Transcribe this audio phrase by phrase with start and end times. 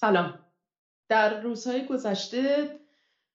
[0.00, 0.38] سلام.
[1.08, 2.70] در روزهای گذشته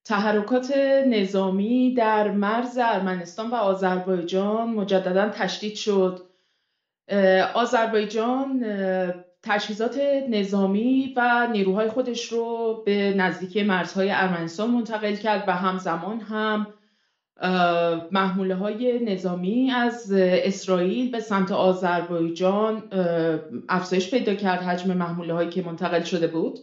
[0.04, 6.20] تحرکات نظامی در مرز ارمنستان و آذربایجان مجددا تشدید شد.
[7.54, 8.64] آذربایجان
[9.42, 9.98] تجهیزات
[10.28, 16.66] نظامی و نیروهای خودش رو به نزدیکی مرزهای ارمنستان منتقل کرد و همزمان هم
[18.12, 22.82] محموله های نظامی از اسرائیل به سمت آذربایجان
[23.68, 26.58] افزایش پیدا کرد حجم محموله هایی که منتقل شده بود.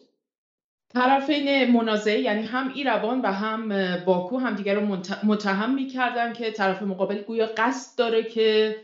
[0.94, 3.70] طرفین منازعه یعنی هم ایروان و هم
[4.06, 8.76] باکو همدیگر رو متهم می‌کردن که طرف مقابل گویا قصد داره که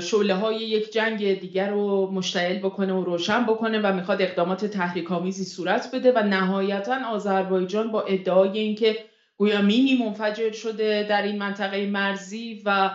[0.00, 5.12] شعله های یک جنگ دیگر رو مشتعل بکنه و روشن بکنه و می‌خواد اقدامات تحریک
[5.12, 8.96] آمیزی صورت بده و نهایتا آذربایجان با ادعای اینکه
[9.38, 12.90] گویا مینی منفجر شده در این منطقه مرزی و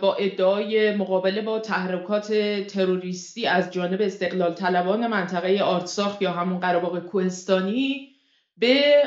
[0.00, 2.32] با ادعای مقابله با تحرکات
[2.66, 8.08] تروریستی از جانب استقلال طلبان منطقه آرتساخ یا همون قراباق کوهستانی
[8.56, 9.02] به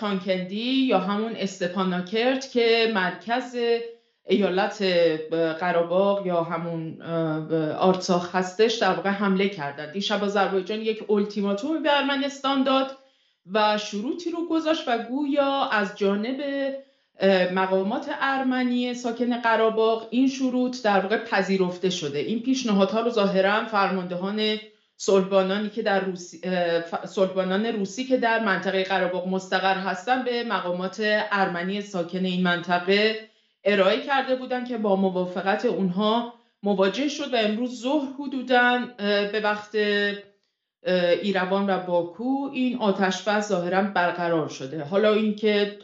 [0.00, 3.56] خانکندی یا همون استپاناکرت که مرکز
[4.28, 4.82] ایالت
[5.60, 7.02] قراباق یا همون
[7.78, 12.99] آرتساخ هستش در واقع حمله کردند دیشب آذربایجان یک التیماتوم به ارمنستان داد
[13.46, 16.40] و شروطی رو گذاشت و گویا از جانب
[17.52, 22.18] مقامات ارمنی ساکن قراباق این شروط در واقع پذیرفته شده.
[22.18, 24.58] این پیشنهادها رو ظاهرا فرماندهان
[24.96, 26.40] صلحبانانی که در روسی
[27.08, 30.96] صلحبانان روسی که در منطقه قراباق مستقر هستن به مقامات
[31.32, 33.28] ارمنی ساکن این منطقه
[33.64, 38.86] ارائه کرده بودند که با موافقت اونها مواجه شد و امروز ظهر حدودا
[39.32, 39.76] به وقت
[40.82, 44.84] ایروان و باکو این آتش بس ظاهرا برقرار شده.
[44.84, 45.78] حالا اینکه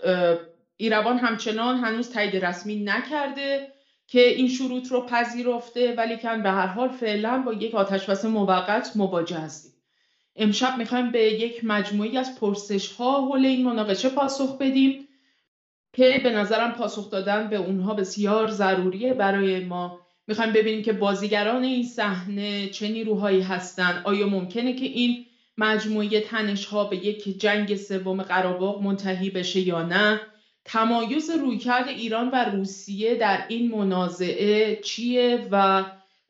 [0.76, 3.72] ایروان همچنان هنوز تایید رسمی نکرده
[4.06, 8.96] که این شروط رو پذیرفته ولی کن به هر حال فعلا با یک آتشبس موقت
[8.96, 9.72] مواجه هستیم.
[10.36, 15.08] امشب می‌خوایم به یک مجموعی از پرسش ها حول این مناقشه پاسخ بدیم
[15.92, 20.05] که به نظرم پاسخ دادن به اونها بسیار ضروریه برای ما.
[20.26, 25.26] می‌خوایم ببینیم که بازیگران این صحنه چه نیروهایی هستند آیا ممکنه که این
[25.58, 30.20] مجموعه تنش ها به یک جنگ سوم قراباق منتهی بشه یا نه؟
[30.64, 35.84] تمایز رویکرد ایران و روسیه در این منازعه چیه و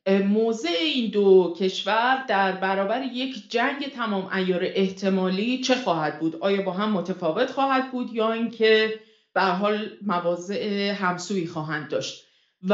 [0.09, 6.63] موضع این دو کشور در برابر یک جنگ تمام ایار احتمالی چه خواهد بود؟ آیا
[6.63, 9.01] با هم متفاوت خواهد بود یا اینکه
[9.35, 12.26] به حال مواضع همسویی خواهند داشت؟
[12.63, 12.73] و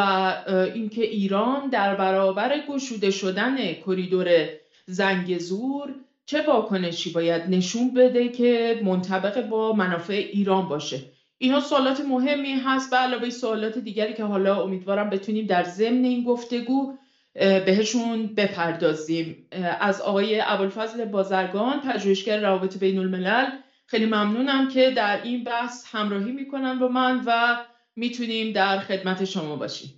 [0.75, 4.49] اینکه ایران در برابر گشوده شدن کریدور
[4.87, 5.95] زنگ زور
[6.27, 11.01] چه واکنشی باید نشون بده که منطبق با منافع ایران باشه؟
[11.39, 16.25] اینا سوالات مهمی هست به علاوه سوالات دیگری که حالا امیدوارم بتونیم در ضمن این
[16.25, 16.93] گفتگو
[17.35, 19.47] بهشون بپردازیم.
[19.81, 23.47] از آقای ابوالفضل بازرگان پژوهشگر روابط بین الملل
[23.87, 27.57] خیلی ممنونم که در این بحث همراهی می‌کنن با من و
[27.97, 29.93] می‌تونیم در خدمت شما باشیم.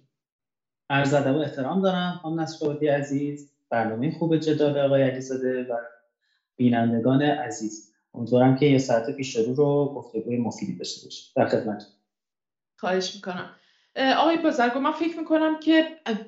[0.91, 2.19] عرض ادب و احترام دارم.
[2.23, 5.77] خانم نصرآبادی عزیز برنامه خوب جدال آقای علیزاده و
[6.57, 7.83] بینندگان عزیز.
[8.15, 11.27] امیدوارم که یه ساعت پیش رو رو گفتگوی مفیدی داشته باشیم.
[11.37, 11.87] در خدمت.
[12.81, 13.49] خواهش می‌کنم.
[14.17, 15.87] آقای بازرگان من فکر می‌کنم که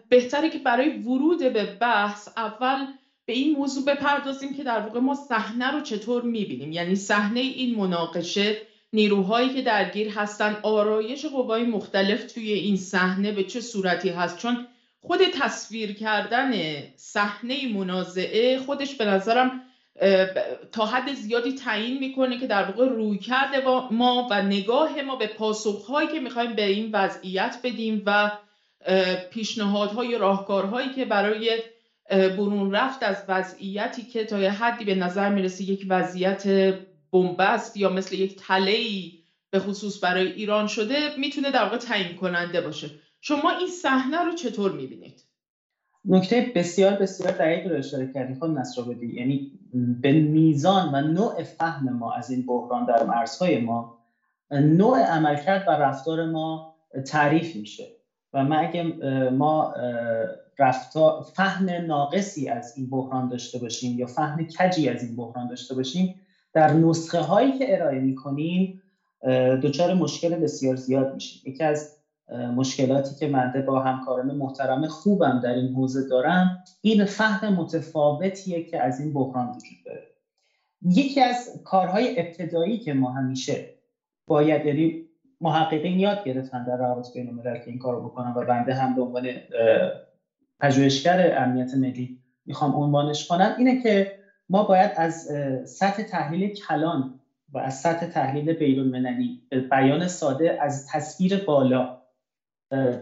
[0.09, 2.87] بهتره که برای ورود به بحث اول
[3.25, 6.73] به این موضوع بپردازیم که در واقع ما صحنه رو چطور می‌بینیم.
[6.73, 8.57] یعنی صحنه این مناقشه
[8.93, 14.67] نیروهایی که درگیر هستن آرایش قوای مختلف توی این صحنه به چه صورتی هست؟ چون
[15.01, 16.53] خود تصویر کردن
[16.97, 19.63] صحنه منازعه خودش به نظرم
[20.73, 25.27] تا حد زیادی تعیین می‌کنه که در واقع روی کرده ما و نگاه ما به
[25.27, 28.31] پاسخهایی که می‌خوایم به این وضعیت بدیم و
[29.31, 31.59] پیشنهادهای راهکارهایی که برای
[32.11, 36.75] برون رفت از وضعیتی که تا یه حدی به نظر می‌رسه یک وضعیت
[37.13, 38.79] بنبست یا مثل یک تله
[39.51, 42.91] به خصوص برای ایران شده می‌تونه در واقع تعیین کننده باشه.
[43.21, 45.25] شما این صحنه رو چطور می‌بینید؟
[46.05, 49.51] نکته بسیار بسیار دقیق رو اشاره کردی خانم بدی یعنی
[50.03, 53.99] به میزان و نوع فهم ما از این بحران در مرزهای ما
[54.51, 56.75] نوع عملکرد و رفتار ما
[57.07, 57.97] تعریف میشه.
[58.33, 58.83] و ما اگه
[59.31, 59.75] ما
[60.59, 65.75] رفتار فهم ناقصی از این بحران داشته باشیم یا فهم کجی از این بحران داشته
[65.75, 66.26] باشیم
[66.57, 68.83] در نسخه هایی که ارائه می‌کنیم
[69.63, 71.43] دچار مشکل بسیار زیاد میشیم.
[71.45, 71.97] یکی از
[72.57, 78.83] مشکلاتی که من با همکاران محترم خوبم در این حوزه دارم این فهم متفاوتیه که
[78.83, 80.03] از این بحران وجود داره.
[80.83, 83.67] یکی از کارهای ابتدایی که ما همیشه
[84.27, 84.95] باید یعنی
[85.41, 89.03] محققین یاد گرفتن در روابط بین الملل که این کارو بکنن و بنده هم به
[89.03, 89.29] عنوان
[90.61, 94.09] پژوهشگر امنیت ملی می‌خوام عنوانش کنم اینه که
[94.49, 95.29] ما باید از
[95.69, 97.21] سطح تحلیل کلان
[97.53, 102.03] و از سطح تحلیل بیرون منلی بیان ساده از تصویر بالا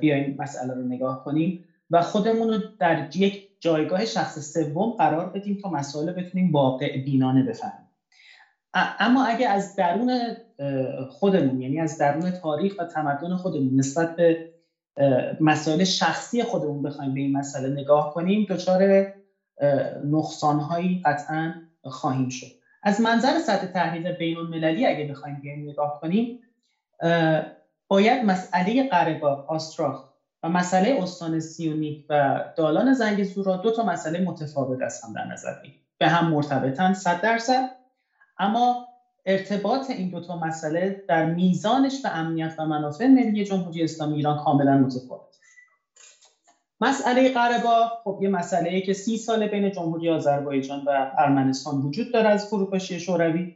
[0.01, 5.59] بیایم مسئله رو نگاه کنیم و خودمون رو در یک جایگاه شخص سوم قرار بدیم
[5.63, 7.89] تا مسائل بتونیم واقع بینانه بفهمیم.
[8.75, 10.37] اما اگه از درون
[11.09, 14.39] خودمون یعنی از درون تاریخ و تمدن خودمون نسبت به
[15.41, 19.07] مسائل شخصی خودمون بخوایم به این مسئله نگاه کنیم دچار
[20.05, 21.55] نقصانهایی قطعا
[21.85, 22.51] خواهیم شد.
[22.83, 26.31] از منظر سطح تحلیل بین المللی اگه بخوایم بیایم نگاه کنیم
[27.89, 30.05] باید مسئله قرهباغ آستراخ
[30.43, 35.25] و مسئله استان سیونیک و دالان زنگزور را دو تا مسئله متفاوت از هم در
[35.25, 35.81] نظر بگیریم.
[35.99, 37.67] به هم مرتبطن صد درصد.
[38.39, 38.79] اما
[39.27, 44.37] ارتباط این دو تا مسئله در میزانش و امنیت و منافع ملی جمهوری اسلامی ایران
[44.37, 45.39] کاملا متفاوت.
[46.81, 47.59] مسئله قره
[48.05, 52.47] خب یه مسئله ای که سی سال بین جمهوری آذربایجان و ارمنستان وجود داره از
[52.47, 53.49] فروپاشی شوروی.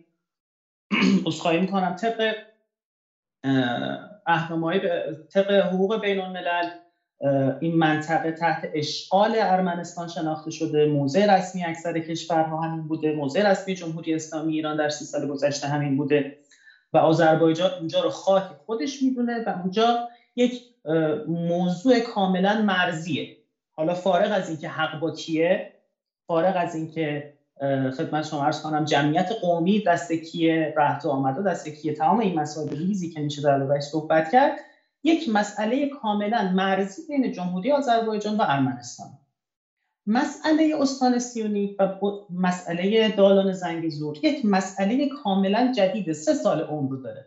[1.27, 1.95] عذرخواهی می‌کنم.
[1.95, 2.37] طبق
[4.27, 4.81] اهنامه‌های
[5.33, 6.69] طبق حقوق بین الملل
[7.61, 10.87] این منطقه تحت اشغال ارمنستان شناخته شده.
[10.87, 13.13] موضع رسمی اکثر کشورها همین بوده.
[13.13, 16.27] موضع رسمی جمهوری اسلامی ایران در سی سال گذشته همین بوده.
[16.93, 20.01] و آذربایجان اونجا رو خاک خودش می‌دونه و اونجا
[20.37, 20.63] یک
[21.29, 23.29] موضوع کاملا مرزیه.
[23.73, 25.63] حالا فارغ از اینکه حق با کیه
[26.29, 27.25] فارغ از اینکه
[27.99, 32.69] خدمت شما عرض کنم جمعیت قومی دست کیه رهت آمده دست کیه تمام این مسائل
[32.69, 34.53] ریزی که میشه در صحبت کرد
[35.05, 39.19] یک مسئله کاملا مرزی بین جمهوری آذربایجان و ارمنستان.
[40.07, 41.89] مسئله استان سیونی و
[42.31, 47.27] مسئله دالان زنگ زور یک مسئله کاملا جدید سه سال عمر داره.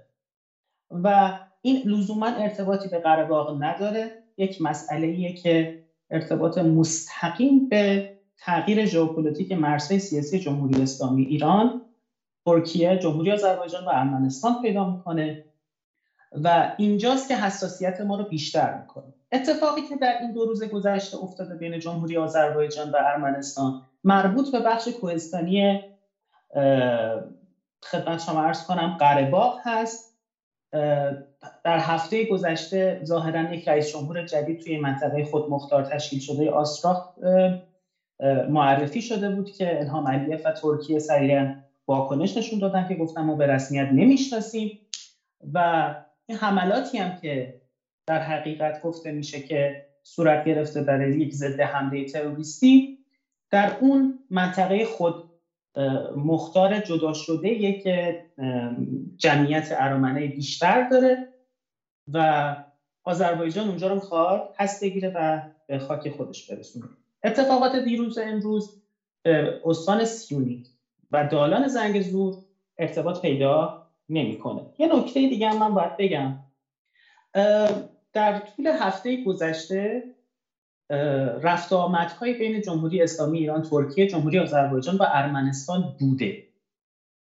[0.92, 3.26] و این لزوما ارتباطی به قره
[3.60, 4.12] نداره.
[4.38, 5.70] یک مسئله که
[6.12, 8.04] ارتباط مستقیم به
[8.38, 11.24] تغییر ژئوپلیتیک مرزهای سیاسی جمهوری اسلامی.
[11.24, 11.74] ایران
[12.46, 15.38] ترکیه جمهوری آذربایجان و ارمنستان پیدا می‌کنه
[16.32, 19.14] و اینجاست که حساسیت ما رو بیشتر می‌کنه.
[19.34, 24.62] اتفاقی که در این دو روز گذشته افتاده بین جمهوری آذربایجان و ارمنستان مربوط به
[24.62, 25.80] بخش کوهستانی
[27.86, 30.11] خدمت شما ارز کنم قرهباغ هست.
[31.64, 37.02] در هفته گذشته ظاهرا یک رئیس جمهور جدید توی منطقه خود مختار تشکیل شده آستراخ
[38.50, 41.54] معرفی شده بود که الهام علیف و ترکیه سریعا
[41.88, 44.80] واکنش نشون دادن که گفتن ما به رسمیت نمی‌شناسیم.
[45.54, 45.96] و
[46.26, 47.54] این حملاتی هم که
[48.08, 52.98] در حقیقت گفته میشه که صورت گرفته برای یک ضد حمله تروریستی
[53.52, 55.31] در اون منطقه خود
[56.16, 58.18] مختار جدا شده که
[59.18, 61.20] جمعیت ارامنه بیشتر داره
[62.14, 62.56] و
[63.04, 66.90] آذربایجان اونجا رو می‌خواد پس بگیره و به خاک خودش برسونه.
[67.24, 68.72] اتفاقات دیروز امروز
[69.64, 70.62] استان سیونی
[71.12, 72.34] و دالان زنگ زور
[72.80, 73.76] ارتباط پیدا
[74.10, 74.68] نمی‌کنه.
[74.80, 76.36] یه نکته دیگه هم من باید بگم.
[78.14, 80.04] در طول هفته گذشته
[81.42, 86.44] رفت آمدهای بین جمهوری اسلامی ایران ترکیه جمهوری آذربایجان و ارمنستان بوده.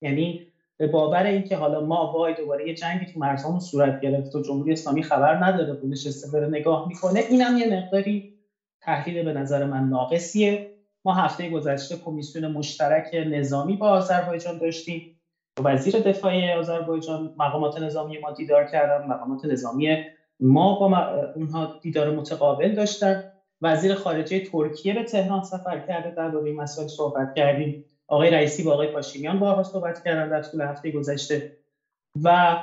[0.01, 0.42] یعنی
[0.77, 4.71] به باور اینکه حالا ما وای دوباره یه جنگی تو مرزامون صورت گرفت و جمهوری
[4.71, 8.33] اسلامی خبر نداره و نشسته بره نگاه می‌کنه اینم یه مقداری
[8.81, 10.62] تحلیل به نظر من ناقصیه.
[11.06, 15.04] ما هفته گذشته کمیسیون مشترک نظامی با آذربایجان داشتیم.
[15.64, 19.97] وزیر دفاع آذربایجان مقامات نظامی ما دیدار کردن مقامات نظامی
[20.40, 23.23] ما با اونها دیدار متقابل داشتن.
[23.61, 26.11] وزیر خارجه ترکیه به تهران سفر کرده.
[26.11, 27.85] در این مسائل صحبت کردیم.
[28.07, 31.52] آقای رئیسی با آقای پاشینیان با صحبت کردن در طول هفته گذشته.
[32.23, 32.57] و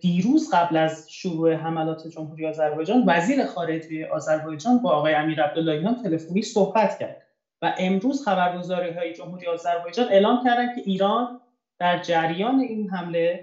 [0.00, 6.42] دیروز قبل از شروع حملات جمهوری آذربایجان وزیر خارجه آذربایجان با آقای امیر عبداللهیان تلفنی
[6.42, 7.16] صحبت کرد.
[7.62, 11.28] و امروز خبرگزاری های جمهوری آذربایجان اعلام کردن که ایران
[11.78, 13.40] در جریان این حمله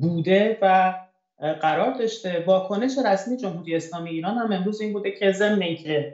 [0.00, 0.94] بوده و
[1.38, 2.40] قرار داشته.
[2.46, 6.08] واکنش رسمی جمهوری اسلامی ایران هم امروز این بوده که ضمن که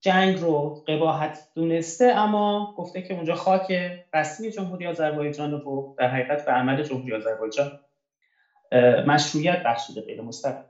[0.00, 3.72] جنگ رو قباحت دونسته اما گفته که اونجا خاک
[4.14, 7.70] رسمی جمهوری آذربایجان رو در حقیقت به عمل جمهوری آذربایجان
[9.06, 10.64] مشروعیت بخشیده غیر مستقیم.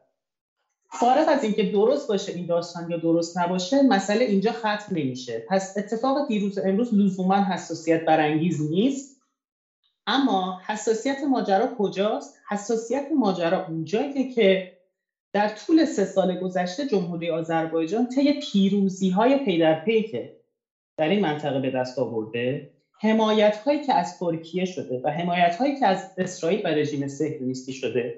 [0.92, 5.44] فارغ از اینکه درست باشه این داستان یا درست نباشه مسئله اینجا ختم نمیشه.
[5.48, 9.15] پس اتفاق دیروز امروز لزوما حساسیت برانگیز نیست.
[10.06, 14.72] اما حساسیت ماجرا کجاست؟ حساسیت ماجرا اونجاییه که
[15.34, 20.30] در طول سه سال گذشته جمهوری آذربایجان طی پیروزی های پی در پی که
[20.98, 22.66] در این منطقه به دست آورده
[23.02, 27.72] حمایت هایی که از ترکیه شده و حمایت هایی که از اسرائیل و رژیم صهیونیستی
[27.72, 28.16] شده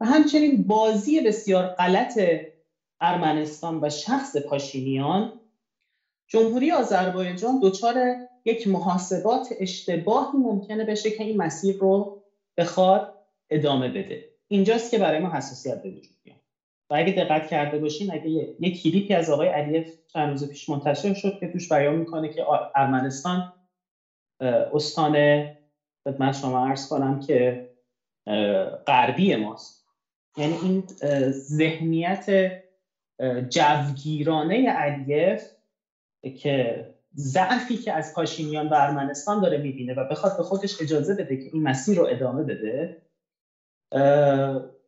[0.00, 2.18] و همچنین بازی بسیار غلط
[3.00, 5.32] ارمنستان و شخص پاشینیان
[6.28, 12.08] جمهوری آذربایجان دچار یک محاسبات اشتباهی ممکنه بشه که این مسیر رو
[12.58, 13.06] بخواد
[13.50, 14.20] ادامه بده.
[14.48, 16.38] اینجاست که برای ما حساسیت به وجود میاد.
[16.90, 21.12] و اگه دقت کرده باشین اگه یک کلیپی از آقای علیف چند روز پیش منتشر
[21.12, 22.44] شد که توش بیان می‌کنه که
[22.74, 23.44] ارمنستان
[24.72, 25.44] استان
[26.04, 27.58] خدمت شما عرض کنم که
[28.86, 29.80] غربی ماست.
[30.36, 30.84] یعنی این
[31.30, 32.52] ذهنیت
[33.48, 35.44] جوگیرانه علیف
[36.34, 41.36] که ضعفی که از پاشینیان و ارمنستان داره می‌بینه و بخواد به خودش اجازه بده
[41.36, 43.02] که این مسیر رو ادامه بده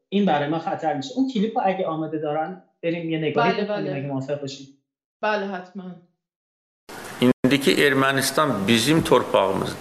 [0.09, 1.15] این برای ما خطر میشه.
[1.17, 3.81] اون کلیپ رو اگه آمده دارن بریم یه نگاهی بله بله.
[3.81, 4.67] بکنیم اگه موافق باشیم
[5.21, 5.85] بله حتما.
[7.51, 9.77] اینکه ارمنستان بیزیم ترپاقمز ده.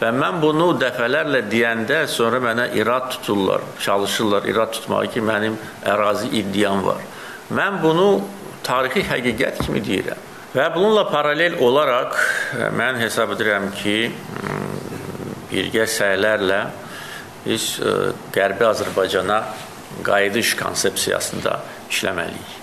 [0.00, 6.28] و من بونو دفعلرلا دیانده سونرا منا ایراد توتولار چالشولار ایراد توتماقی که منیم ارازی
[6.28, 7.02] ایدیان وار.
[7.50, 8.20] من بونو
[8.64, 10.16] تاریخی حقیقت کمی دیرم
[10.53, 12.17] Və bununla paralel olaraq
[12.77, 13.97] mən hesab edirəm ki,
[15.49, 16.59] birgə səylərlə
[17.45, 17.79] biz
[18.35, 19.39] Qərbi Azərbaycana
[20.05, 21.57] qayıdış konsepsiyasında
[21.89, 22.53] işləməliyik.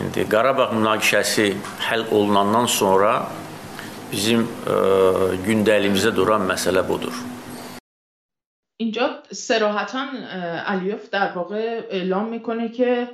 [0.00, 1.46] İndi Qarabağ münaqişəsi
[1.86, 3.14] həll olunandan sonra
[4.10, 4.42] bizim
[5.46, 7.14] gündəlimizdə duran məsələ budur.
[8.78, 10.02] اینجا سراحتا
[10.66, 13.08] علیوف در واقع اعلام میکنه که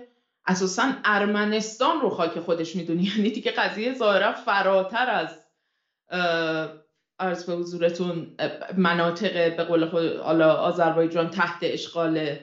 [0.47, 3.03] اساسا ارمنستان رو خاک خودش می‌دونی.
[3.17, 5.43] یعنی دیگه قضیه ظاهرا فراتر از
[7.19, 8.35] ارز به حضورتون
[8.77, 10.03] مناطق به قول خود
[10.41, 12.35] آذربایجان تحت اشغال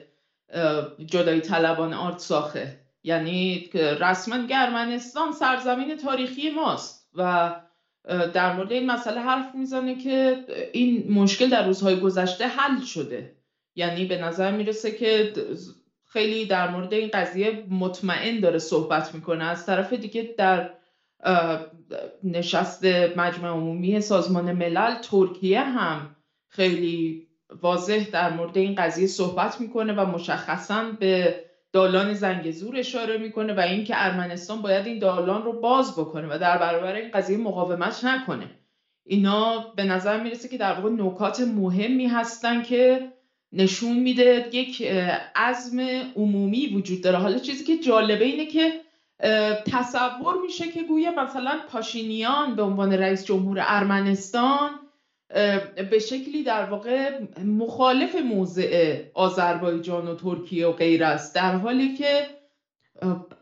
[1.05, 7.51] جدایی طلبان آرتساخه یعنی رسما ارمنستان سرزمین تاریخی ماست و
[8.33, 13.35] در مورد این مسئله حرف می‌زنه که این مشکل در روزهای گذشته حل شده.
[13.75, 15.33] یعنی به نظر می‌رسه که
[16.15, 19.43] خیلی در مورد این قضیه مطمئن داره صحبت می‌کنه.
[19.45, 20.65] از طرف دیگه در
[22.23, 22.85] نشست
[23.17, 26.15] مجمع عمومی سازمان ملل ترکیه هم
[26.49, 27.27] خیلی
[27.61, 31.35] واضح در مورد این قضیه صحبت می‌کنه و مشخصا به
[31.73, 36.57] دالان زنگزور اشاره می‌کنه و اینکه ارمنستان باید این دالان رو باز بکنه و در
[36.57, 38.51] برابر این قضیه مقاومت نکنه.
[39.07, 43.01] اینا به نظر می‌رسه که در واقع نکات مهمی هستن که
[43.55, 44.81] نشون میده یک
[45.35, 45.79] عزم
[46.15, 47.17] عمومی وجود داره.
[47.17, 48.81] حالا چیزی که جالبه اینه که
[49.67, 54.69] تصور میشه که گویا مثلا پاشینیان به عنوان رئیس جمهور ارمنستان
[55.91, 61.35] به شکلی در واقع مخالف موضع آذربایجان و ترکیه و غیر است.
[61.35, 62.27] در حالی که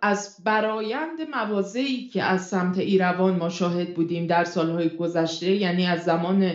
[0.01, 6.03] از برایند موازهی که از سمت ایروان ما شاهد بودیم در سالهای گذشته یعنی از
[6.03, 6.51] زمان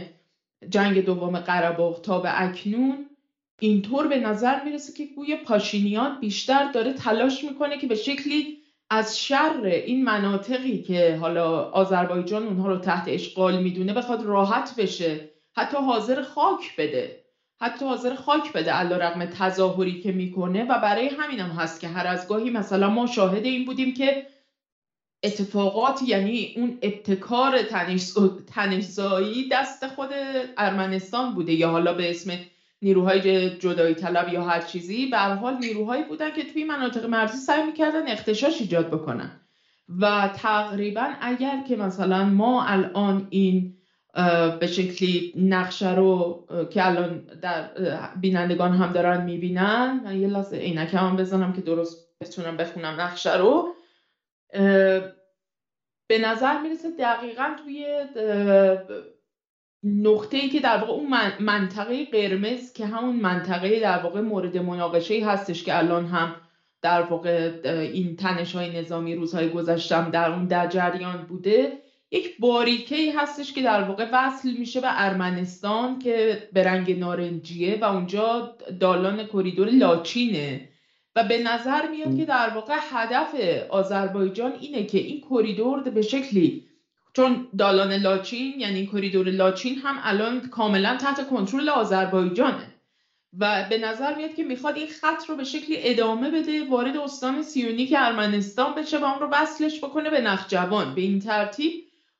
[0.68, 3.07] جنگ دوم قرباغ تا به اکنون
[3.60, 8.58] اینطور به نظر می‌رسه که گویا پاشینیان بیشتر داره تلاش می‌کنه که به شکلی
[8.90, 15.20] از شر این مناطقی که حالا آذربایجان اونها رو تحت اشغال می‌دونه بخواد راحت بشه
[15.56, 17.12] حتی حاضر خاک بده.
[17.60, 21.88] حتی حاضر خاک بده علا رقم تظاهری که می‌کنه و برای همین هم هست که
[21.88, 24.16] هر از گاهی مثلا ما شاهد این بودیم که
[25.22, 27.62] اتفاقات یعنی اون ابتکار
[28.46, 30.10] تنشزایی دست خود
[30.56, 32.30] ارمنستان بوده یا حالا به اسم
[32.82, 37.66] نیروهای جدایی طلب یا هر چیزی به حال نیروهایی بودن که توی مناطق مرزی سعی
[37.66, 39.40] می‌کردن اختشاش ایجاد بکنن.
[40.00, 43.74] و تقریبا اگر که مثلا ما الان این
[44.60, 47.70] به شکلی نقشه رو که الان در
[48.16, 53.36] بینندگان هم دارن می‌بینن من یه لحظه عینک هم بزنم که درست بتونم بخونم نقشه
[53.36, 53.74] رو.
[56.08, 57.86] به نظر می‌رسه دقیقا توی
[59.82, 61.08] نقطه ای که در واقع اون
[61.40, 66.34] منطقه قرمز که همون منطقه در واقع مورد مناقشه هستش که الان هم
[66.82, 67.52] در واقع
[67.92, 71.72] این تنش های نظامی روزهای گذشتم در اون در جریان بوده
[72.10, 77.84] یک باریکه هستش که در واقع وصل میشه به ارمنستان که به رنگ نارنجیه و
[77.84, 80.68] اونجا دالان کریدور لاچینه.
[81.16, 83.34] و به نظر میاد که در واقع هدف
[83.68, 86.67] آذربایجان اینه که این کریدور به شکلی
[87.18, 92.74] چون دالان لاچین یعنی کریدور لاچین هم الان کاملا تحت کنترل آذربایجانه.
[93.38, 97.42] و به نظر میاد که می‌خواد این خط رو به شکلی ادامه بده وارد استان
[97.42, 101.72] سیونیک ارمنستان بشه و اون رو وصلش بکنه به نخجوان به این ترتیب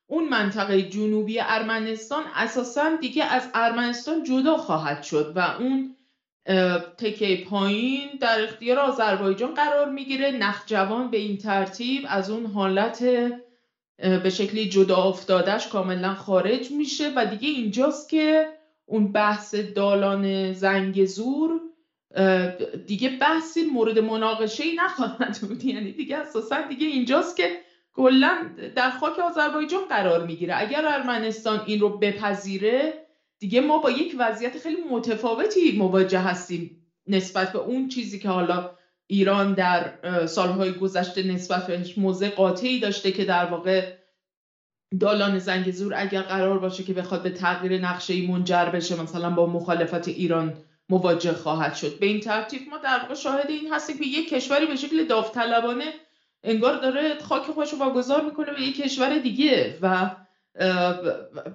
[0.07, 5.97] اون منطقه جنوبی ارمنستان اساسا دیگه از ارمنستان جدا خواهد شد و اون
[6.99, 10.31] تکه پایین در اختیار آذربایجان قرار می‌گیره.
[10.31, 13.05] نخجوان به این ترتیب از اون حالت
[13.99, 18.49] به شکلی جدا افتادش کاملا خارج میشه و دیگه اینجاست که
[18.87, 21.61] اون بحث دالان زنگ زور
[22.87, 25.65] دیگه بحثی مورد مناقشه ای نخواهد بود.
[25.75, 27.61] یعنی دیگه اساسا دیگه اینجاست که
[27.93, 28.39] کلا
[28.75, 30.55] در خاک آذربایجان قرار می‌گیره.
[30.57, 32.93] اگر ارمنستان این رو بپذیره
[33.39, 38.71] دیگه ما با یک وضعیت خیلی متفاوتی مواجه هستیم نسبت به اون چیزی که حالا
[39.11, 39.93] ایران در
[40.27, 43.93] سالهای گذشته نسبت بهش موضع قاطعی داشته که در واقع
[45.01, 45.39] دالان
[45.71, 50.55] زور اگر قرار باشه که بخواد به تغییر نقشه منجر بشه مثلا با مخالفت ایران
[50.89, 51.99] مواجه خواهد شد.
[51.99, 55.85] به این ترتیب ما در واقع شاهد این هستیم که یک کشوری به شکل داوطلبانه
[56.43, 60.11] انگار داره خاک خودش رو واگذار می‌کنه به یک کشور دیگه و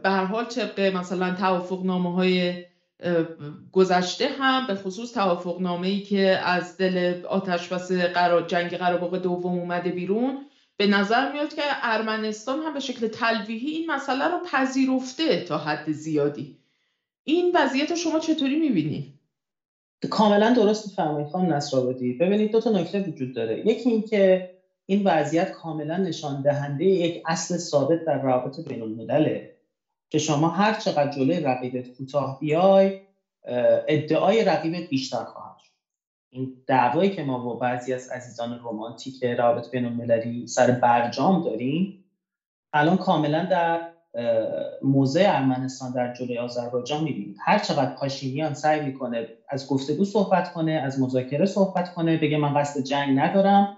[0.03, 2.65] به هر حال طبق مثلا توافق نامه های
[3.71, 9.17] گذشته هم به خصوص توافق نامه ای که از دل آتش بس قرار جنگ قراباق
[9.17, 10.45] دوم اومده بیرون
[10.77, 15.91] به نظر میاد که ارمنستان هم به شکل تلویحی این مسئله رو پذیرفته تا حد
[15.91, 16.57] زیادی.
[17.23, 19.19] این وضعیت شما چطوری می‌بینی؟
[20.09, 22.13] کاملا درست میفرمایید خانم نصرآبادی.
[22.13, 23.67] ببینید دو تا نکته وجود داره.
[23.67, 24.49] یکی اینکه
[24.85, 29.52] این وضعیت کاملا نشان دهنده یک اصل ثابت در روابط بین الملله
[30.13, 32.93] که شما هر چقدر جلوی رقیبت کوتاه بیای
[33.87, 35.71] ادعای رقیبت بیشتر خواهد شد.
[36.31, 41.89] این دعوایی که ما با بعضی از عزیزان رومانتیک روابط بین المللی سر برجام داریم
[42.73, 43.81] الان کاملا در
[44.81, 50.71] موضع ارمنستان در جلوی آذربایجان می‌بینید هر چقدر پاشینیان سعی می‌کنه از گفتگو صحبت کنه
[50.71, 53.69] از مذاکره صحبت کنه بگه من قصد جنگ ندارم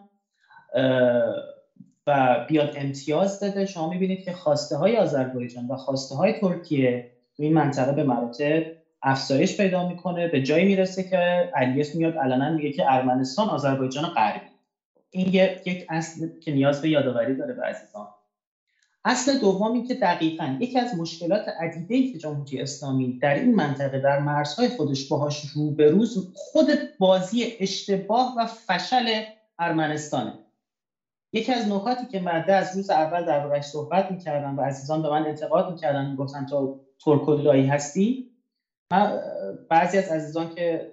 [2.07, 7.43] و بیاد امتیاز داده شما می‌بینید که خواسته های آذربایجان و خواسته های ترکیه تو
[7.43, 8.63] این منطقه به مراتب
[9.01, 10.27] افزایش پیدا می‌کنه.
[10.27, 11.17] به جایی می‌رسه که
[11.53, 14.49] علیس میاد علنا میگه که ارمنستان آذربایجان غربی.
[15.09, 15.33] این
[15.65, 18.07] یک اصل که نیاز به یادآوری داره به عزیزان.
[19.05, 24.19] اصل دومی که دقیقا یکی از مشکلات عدیده که جمهوری اسلامی در این منطقه در
[24.19, 26.67] مرزهای خودش باهاش روبروز خود
[26.99, 29.23] بازی اشتباه و فشل
[29.59, 30.44] ارمنستانه.
[31.35, 35.09] یکی از نکاتی که مده از روز اول در واقعش صحبت می‌کردم و عزیزان به
[35.09, 36.71] من انتقاد می‌کردن می‌گفتن تو
[37.05, 38.19] ترکولایی هستی.
[38.93, 39.11] من
[39.69, 40.87] بعضی از عزیزان که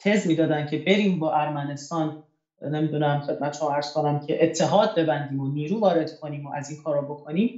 [0.00, 2.14] تز می‌دادن که بریم با ارمنستان
[2.62, 6.76] نمی‌دونم خدمت شما عرض کنم که اتحاد ببندیم و نیرو وارد کنیم و از این
[6.76, 7.52] کارا بکنیم.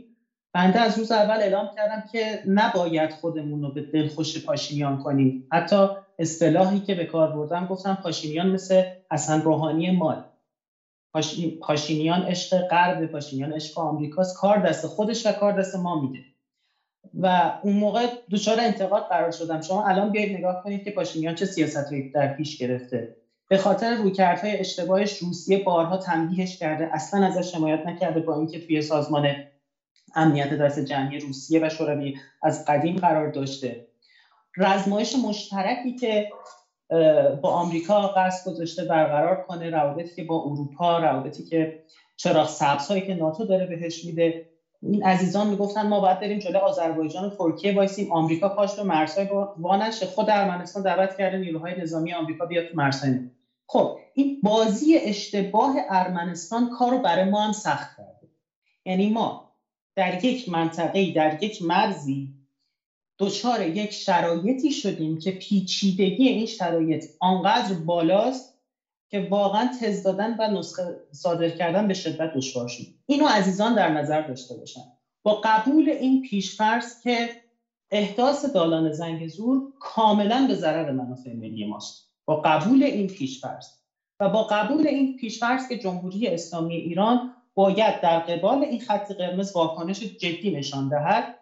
[0.54, 5.36] بنده از روز اول اعلام کردم که نباید خودمون رو به دلخوش پاشینیان کنیم.
[5.52, 5.86] حتی
[6.18, 10.18] اصطلاحی که به کار بردم گفتم پاشینیان مثل حسن روحانی مال.
[11.60, 14.34] پاشینیان عشق غرب پاشینیان عشق آمریکاست.
[14.34, 16.24] کار دست خودش و کار دست ما میده.
[17.14, 19.60] و اون موقع دچار انتقاد قرار شدم.
[19.60, 23.08] شما الان بیاید نگاه کنید که پاشینیان چه سیاست در پیش گرفته.
[23.48, 26.88] به خاطر رویکردهای اشتباهش روسیه بارها تنبیهش کرده.
[26.92, 29.34] اصلا ازش حمایت نکرده با اینکه توی سازمان
[30.16, 33.78] امنیت دست جمعی روسیه و شوروی از قدیم قرار داشته.
[34.58, 36.26] رزمایش مشترکی که
[37.42, 41.78] با آمریکا قصد گذاشته برقرار کنه روابطی که با اروپا روابطی که
[42.16, 44.48] چراغ سبزهایی که ناتو داره بهش میده.
[44.82, 48.12] این عزیزان می‌گفتن ما باید بریم جلوی آذربایجان و ترکیه وایسیم.
[48.12, 53.20] آمریکا پاش به مرزهای وانش خود ارمنستان دعوت کرده نیروهای نظامی آمریکا بیاد تو مرزهای
[53.66, 58.28] خب این بازی اشتباه ارمنستان کار رو برای ما هم سخت کرده.
[58.84, 59.48] یعنی ما
[59.96, 62.37] در یک منطقه در یک مرزی
[63.18, 68.58] دچار یک شرایطی شدیم که پیچیدگی این شرایط آنقدر بالاست
[69.10, 72.84] که واقعا تز دادن و نسخه صادر کردن به شدت دشوار شد.
[73.06, 74.80] اینو عزیزان در نظر داشته باشن.
[75.22, 77.28] با قبول این پیشفرض که
[77.90, 82.12] احداث دالان زنگ زور کاملا به ضرر منافع ملی ماست.
[82.24, 83.66] با قبول این پیشفرض
[84.20, 89.56] و با قبول این پیشفرض که جمهوری اسلامی ایران باید در قبال این خط قرمز
[89.56, 91.37] واکنش جدی نشان دهد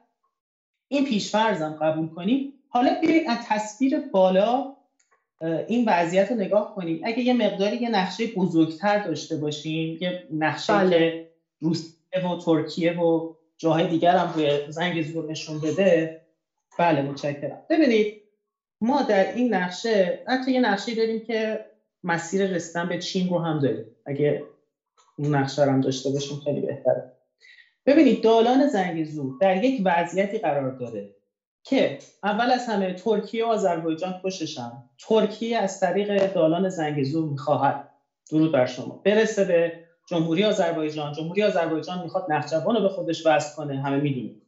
[0.88, 2.53] این پیشفرزم قبول کنیم.
[2.68, 4.77] حالا بیایید از تصویر بالا
[5.68, 7.01] این وضعیت رو نگاه کنیم.
[7.05, 10.90] اگه یه مقداری یه نقشه بزرگتر داشته باشیم یه نقشه بله.
[10.90, 16.20] که روسیه و ترکیه و جاهای دیگر هم روی زنگ زور نشون بده.
[16.79, 17.62] بله متشکرم.
[17.70, 18.22] ببینید
[18.81, 21.66] ما در این نقشه حتی یه نقشه داریم که
[22.05, 23.85] مسیر رسیدن به چین رو هم داریم.
[24.07, 24.42] اگه
[25.18, 27.15] اون نقشه رو هم داشته باشیم خیلی بهتره.
[27.87, 31.11] ببینید دالان زنگ زور در یک وضعیتی قرار داره
[31.64, 34.72] که اول از همه ترکیه و آذربایجان خوششن.
[34.99, 37.88] ترکیه از طریق دالان زنگ زور می‌خواهد.
[38.31, 39.01] درود بر شما.
[39.05, 39.72] برسه به
[40.09, 41.12] جمهوری آذربایجان.
[41.12, 44.42] جمهوری آذربایجان می‌خواد نخجوان رو به خودش وصل کنه همه می‌دونیم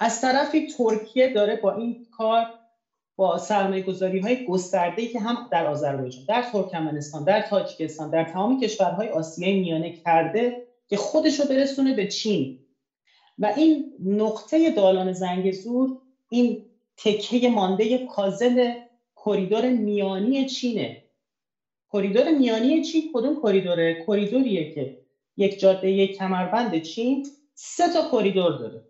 [0.00, 2.46] از طرفی ترکیه داره با این کار
[3.16, 8.60] با سرمایه گذاری های گسترده که هم در آذربایجان در ترکمنستان در تاجیکستان در تمام
[8.60, 12.58] کشورهای آسیای میانه کرده که خودش رو برسونه به چین.
[13.38, 15.12] و این نقطه دالان
[15.52, 15.98] زور
[16.30, 16.64] این
[16.96, 18.74] تکه مانده پازل
[19.16, 21.04] کریدور میانی چینه.
[21.92, 24.98] کریدور میانی چین کدوم کریدوره کریدوریه که
[25.36, 28.84] یک جاده یک کمربند چین سه تا کریدور داره.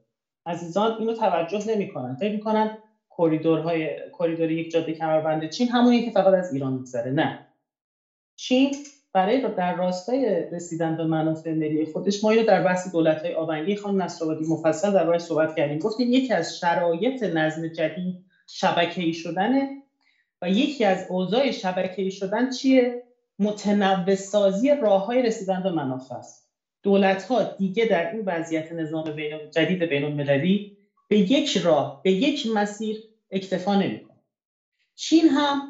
[0.46, 2.16] عزیزان اینو توجه نمی‌کنن.
[2.20, 2.78] فکر می‌کنن
[3.18, 7.10] کریدورهای کریدور یک جاده کمربند چین همونی که فقط از ایران میگذره.
[7.10, 7.46] نه.
[8.36, 8.76] چین
[9.18, 13.76] برای در راستای رسیدن به منافع ملی خودش ما اینو در بحث دولت های آونگی
[13.76, 15.78] خان نصرآبادی مفصل در صحبت کردیم.
[15.78, 19.70] گفتیم یکی از شرایط نظم جدید شبکه‌ای شدنه
[20.42, 22.96] و یکی از اوضاع شبکه‌ای شدن چیه؟
[23.40, 26.44] متنوع سازی راه های رسیدن به منافع است.
[26.84, 30.66] دولت ها دیگه در این وضعیت نظام بین جدید بین المللی
[31.08, 33.02] به یک راه به یک مسیر
[33.32, 34.18] اکتفا نمی‌کنه
[34.96, 35.64] چین هم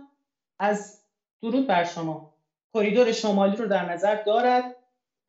[0.60, 1.00] از
[1.42, 2.27] درود بر شما.
[2.74, 4.64] کریدور شمالی رو در نظر دارد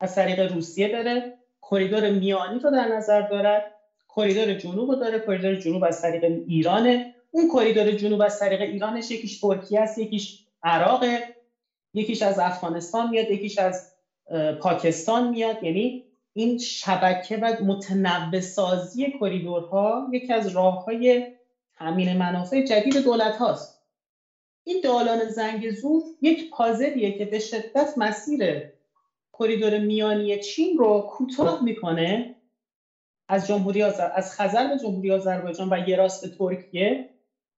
[0.00, 1.32] از طریق روسیه بره
[1.70, 3.74] کریدور میانی رو در نظر دارد
[4.16, 7.06] کریدور جنوب رو داره کریدور جنوب از طریق ایرانه.
[7.30, 11.04] اون کریدور جنوب از طریق ایرانش یکیش ترکیه است یکیش عراق
[11.94, 13.86] یکیش از افغانستان میاد یکیش از
[14.60, 15.62] پاکستان میاد.
[15.62, 21.24] یعنی این شبکه و متنوع سازی کریدورها یکی از راه های
[21.78, 23.79] تامین منافع جدید دولت هاست
[24.64, 28.62] این دالان زنگ زور یک پازلیه که به شدت مسیر
[29.38, 32.26] کریدور میانی چین رو کوتاه می‌کنه
[33.28, 37.04] از جمهوری از خزر به جمهوری آذربایجان و یه راست ترکیه.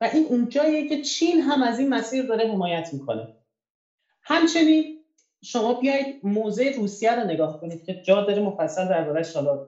[0.00, 3.28] و این اونجاییه که چین هم از این مسیر داره حمایت می‌کنه.
[4.22, 4.84] همچنین
[5.44, 9.60] شما بیایید موضع روسیه رو نگاه کنید که جا داره مفصل دربارهش حالا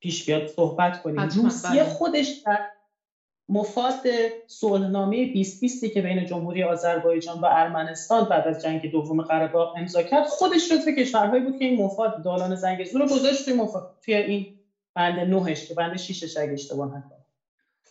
[0.00, 1.84] پیش بیاد صحبت کنید روسیه بله.
[1.84, 2.60] خودش در
[3.48, 3.94] مفاد
[4.46, 10.24] صلحنامه 2020 که بین جمهوری آذربایجان و ارمنستان بعد از جنگ دوم قره امضا کرد
[10.26, 14.46] خودش جزو کشورهایی بود که این مفاد دالان زنگزور رو گذاشت توی, مفاد توی این
[14.96, 17.22] بند نهش که بند شیشش اگه اشتباه نکنم.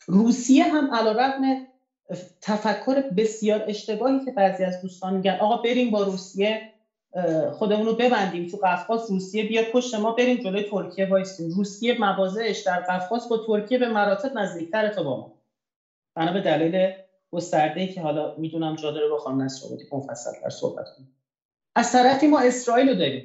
[0.07, 1.57] روسیه هم علیرغم
[2.41, 6.61] تفکر بسیار اشتباهی که بعضی از دوستان میگن آقا بریم با روسیه
[7.51, 11.49] خودمون رو ببندیم تو قفقاز روسیه بیا پشت ما بریم جلوی ترکیه وایسیم.
[11.49, 15.32] روسیه مواضعش در قفقاز با ترکیه به مراتب نزدیکتر تا با ما.
[16.15, 16.91] بنا به دلیل
[17.32, 21.10] گسترده که حالا می‌دونم جا داره با خانم نصرآبادی مفصل در صحبت کنیم.
[21.76, 23.23] از طرفی ما اسرائیل رو داریم.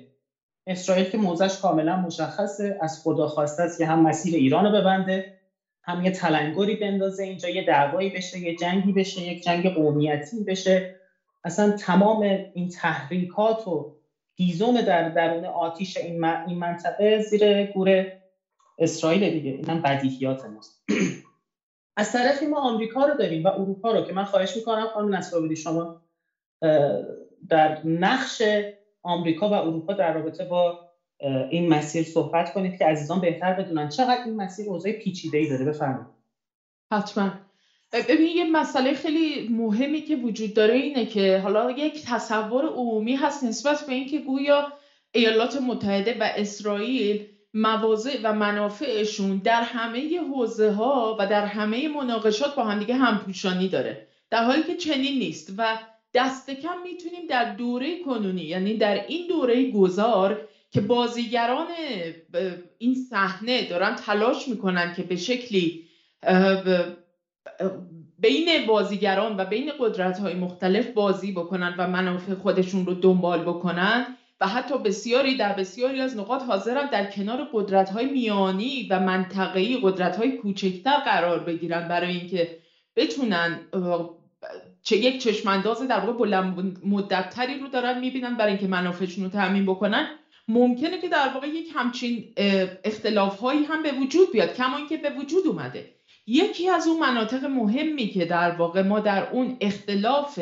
[0.67, 5.27] اسرائیل که موضعش کاملا مشخصه از خدا خواسته است که هم مسیر ایران رو ببنده
[5.85, 10.87] هم یه تلنگری بندازه اینجا یه دعوایی بشه یه جنگی بشه یک جنگ قومیتی بشه.
[11.45, 12.23] اصلا تمام
[12.53, 13.89] این تحریکات و
[14.37, 18.07] هیزم در درون آتیش این, این منطقه زیر گور
[18.79, 19.51] اسرائیل دیگه.
[19.51, 20.83] اینم بدیهیات ماست.
[21.99, 25.57] از طرفی ما آمریکا رو داریم و اروپا رو که من خواهش می‌کنم خانم نصرآبادی
[25.57, 25.91] شما
[27.51, 28.43] در نقش
[29.05, 30.77] آمریکا و اروپا در رابطه با
[31.51, 35.67] این مسیر صحبت کنید که عزیزان بهتر بدونن چقدر این مسیر اوضاع پیچیده‌ای داره.
[35.67, 36.09] بفرمایید.
[36.93, 37.33] حتما.
[38.09, 43.45] ببین یه مسئله خیلی مهمی که وجود داره اینه که حالا یک تصور عمومی هست
[43.45, 44.67] نسبت به اینکه گویا
[45.15, 52.55] ایالات متحده و اسرائیل مواضع و منافعشون در همه حوزه ها و در همه مناقشات
[52.55, 54.07] با همدیگه همپوشانی داره.
[54.31, 55.79] در حالی که چنین نیست و
[56.15, 61.67] دست کم می‌تونیم در دوره کنونی یعنی در این دوره گذار که بازیگران
[62.79, 65.85] این صحنه دارن تلاش می‌کنن که به شکلی
[68.19, 74.17] بین بازیگران و بین قدرت های مختلف بازی بکنن و منافع خودشون رو دنبال بکنن
[74.41, 79.79] و حتی بسیاری در بسیاری از نقاط حاضرن در کنار قدرت های میانی و منطقه‌ای
[79.83, 82.59] قدرت های کوچکتر قرار بگیرن برای اینکه
[82.97, 83.61] بتونن
[84.83, 89.67] چه یک چشمانداز در واقع بلند مدتتری رو دارن می‌بینن برای اینکه منافعشون رو تامین
[89.67, 90.09] بکنن.
[90.49, 92.35] ممکنه که در واقع یک همچین
[92.85, 95.95] اختلاف هایی هم به وجود بیاد کما اینکه به وجود اومده.
[96.27, 100.41] یکی از اون مناطق مهمی که در واقع ما در اون اختلاف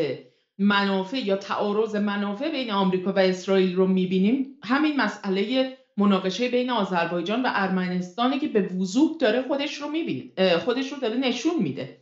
[0.59, 4.59] منافع یا تعارض منافع بین آمریکا و اسرائیل رو می‌بینیم.
[4.65, 10.93] همین مسئله مناقشه بین آذربایجان و ارمنستانی که به وضوح داره خودش رو می‌بینه خودش
[10.93, 12.01] رو داره نشون میده.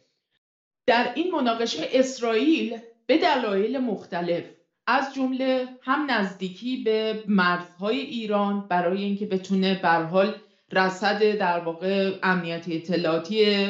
[0.87, 4.45] در این مناقشه اسرائیل به دلایل مختلف
[4.87, 10.35] از جمله هم نزدیکی به مرزهای ایران برای اینکه بتونه به حال
[10.73, 13.64] رصد در واقع امنیتی اطلاعاتی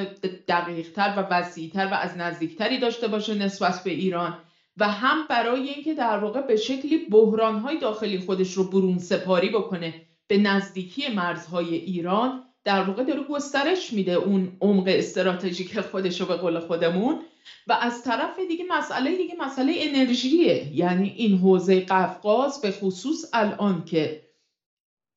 [0.49, 4.39] دقیقتر و وسیعتر و از نزدیکتری داشته باشه نسبت به ایران.
[4.77, 9.95] و هم برای اینکه در واقع به شکلی بحرانهای داخلی خودش رو برون سپاری بکنه
[10.27, 16.37] به نزدیکی مرزهای ایران در واقع داره گسترش میده اون عمق استراتژیک خودش رو به
[16.37, 17.21] قول خودمون.
[17.67, 20.77] و از طرف دیگه مسئله دیگه مسئله انرژیه.
[20.77, 24.25] یعنی این حوزه قفقاز به خصوص الان که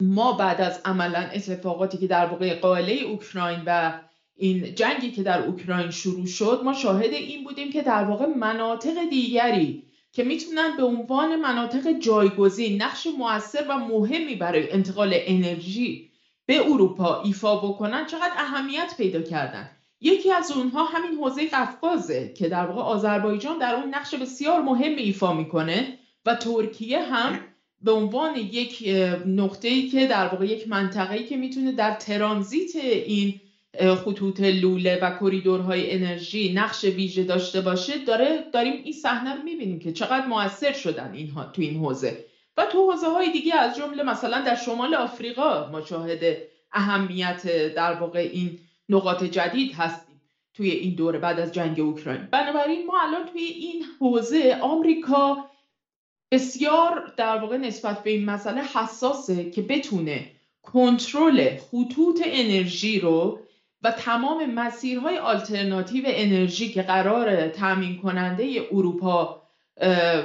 [0.02, 4.00] ما بعد از عملا اتفاقاتی که در واقع قائله اوکراین و
[4.38, 9.10] این جنگی که در اوکراین شروع شد ما شاهد این بودیم که در واقع مناطق
[9.10, 16.12] دیگری که می‌تونن به عنوان مناطق جایگزین نقش موثر و مهمی برای انتقال انرژی
[16.46, 19.70] به اروپا ایفا بکنن چقدر اهمیت پیدا کردن.
[20.02, 24.96] یکی از اونها همین حوزه قفقازه که در واقع آذربایجان در اون نقش بسیار مهم
[24.96, 27.40] ایفا می‌کنه و ترکیه هم
[27.82, 28.90] به عنوان یک
[29.26, 33.42] نقطه ای که در واقع یک منطقه ای که می‌تونه در ترانزیت این
[34.06, 39.80] خطوط لوله و کریدورهای انرژی نقش ویژه داشته باشه داره داریم این صحنه رو می‌بینیم
[39.80, 42.26] که چقدر موثر شدن اینها تو این حوزه.
[42.58, 46.38] و تو حوزه های دیگه از جمله مثلا در شمال آفریقا ما شاهد
[46.72, 50.22] اهمیت در واقع این نقاط جدید هستیم
[50.54, 52.28] توی این دوره بعد از جنگ اوکراین.
[52.32, 55.50] بنابراین ما الان توی این حوزه آمریکا
[56.32, 63.40] بسیار در واقع نسبت به این مسئله حساسه که بتونه کنترل خطوط انرژی رو
[63.82, 69.44] و تمام مسیرهای آلترناتیو انرژی که قرار تامین کننده اروپا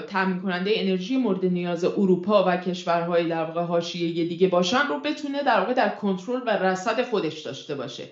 [0.08, 5.42] تامین کننده انرژی مورد نیاز اروپا و کشورهای در واقع حاشیه دیگه باشن رو بتونه
[5.42, 8.08] در واقع در کنترل و رصد خودش داشته باشه.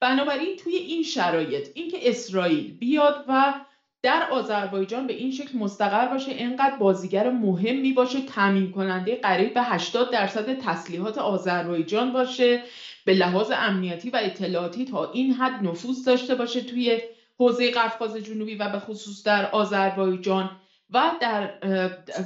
[0.00, 3.54] بنابراین توی این شرایط اینکه اسرائیل بیاد و
[4.02, 9.62] در آذربایجان به این شکل مستقر باشه اینقدر بازیگر مهمی باشه تامین کننده قریب به
[9.62, 12.62] 80 درصد تسلیحات آذربایجان باشه
[13.04, 17.00] به لحاظ امنیتی و اطلاعاتی تا این حد نفوذ داشته باشه توی
[17.38, 20.50] حوزه قفقاز جنوبی و به خصوص در آذربایجان
[20.90, 21.46] و در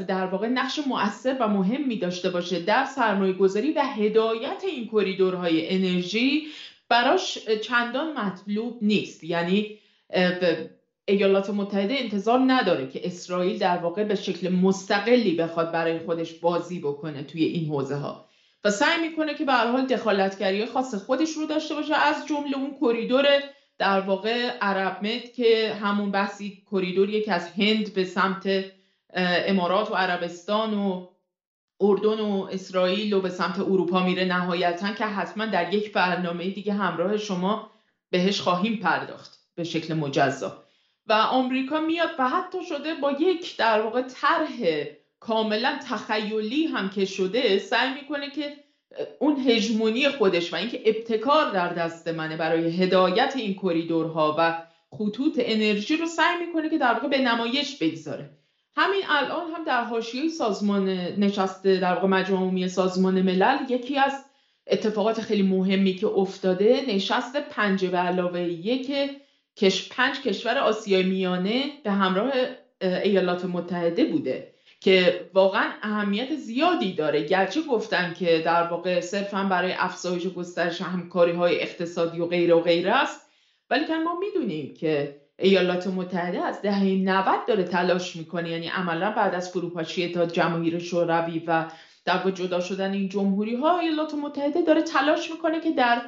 [0.08, 5.74] در واقع نقش مؤثر و مهمی داشته باشه در سرمایه گذاری و هدایت این کریدورهای
[5.74, 6.46] انرژی
[6.88, 9.24] براش چندان مطلوب نیست.
[9.24, 9.78] یعنی
[11.08, 16.78] ایالات متحده انتظار نداره که اسرائیل در واقع به شکل مستقلی بخواد برای خودش بازی
[16.78, 18.25] بکنه توی این حوزه ها
[18.66, 21.94] و سعی می‌کنه که به هر حال دخالتگری خاص خودش رو داشته باشه.
[21.94, 23.26] از جمله اون کریدور
[23.78, 28.64] در واقع عرب مد که همون بحثی کریدوریه که از هند به سمت
[29.14, 31.06] امارات و عربستان و
[31.80, 36.72] اردن و اسرائیل و به سمت اروپا میره نهایتا که حتما در یک برنامه دیگه
[36.72, 37.70] همراه شما
[38.10, 40.64] بهش خواهیم پرداخت به شکل مجزا.
[41.06, 44.86] و آمریکا میاد و حتی شده با یک در واقع طرح
[45.26, 48.52] کاملا تخیلی هم که شده سعی می‌کنه که
[49.18, 55.40] اون هژمونی خودش و اینکه ابتکار در دست منه برای هدایت این کریدورها و خطوط
[55.42, 58.30] انرژی رو سعی می‌کنه که در واقع به نمایش بگذاره.
[58.76, 64.12] همین الان هم در حاشیه سازمان نشسته در واقع مجمع عمومی سازمان ملل یکی از
[64.66, 68.92] اتفاقات خیلی مهمی که افتاده نشست پنج به علاوه یک
[69.56, 72.32] کش پنج کشور آسیای میانه به همراه
[72.80, 74.55] ایالات متحده بوده.
[74.86, 77.24] که واقعا اهمیت زیادی داره.
[77.24, 82.54] گرچه گفتن که در واقع صرفا برای افزایش و گسترش همکاری های اقتصادی و غیره
[82.54, 83.30] و غیره است
[83.70, 88.50] ولی که ما می‌دونیم که ایالات متحده از دهه 90 داره تلاش می‌کنه.
[88.50, 91.64] یعنی عملا بعد از فروپاشی تا جماهیر شوروی و
[92.04, 96.02] در جدا شدن این جمهوری ها ایالات متحده داره تلاش می‌کنه که در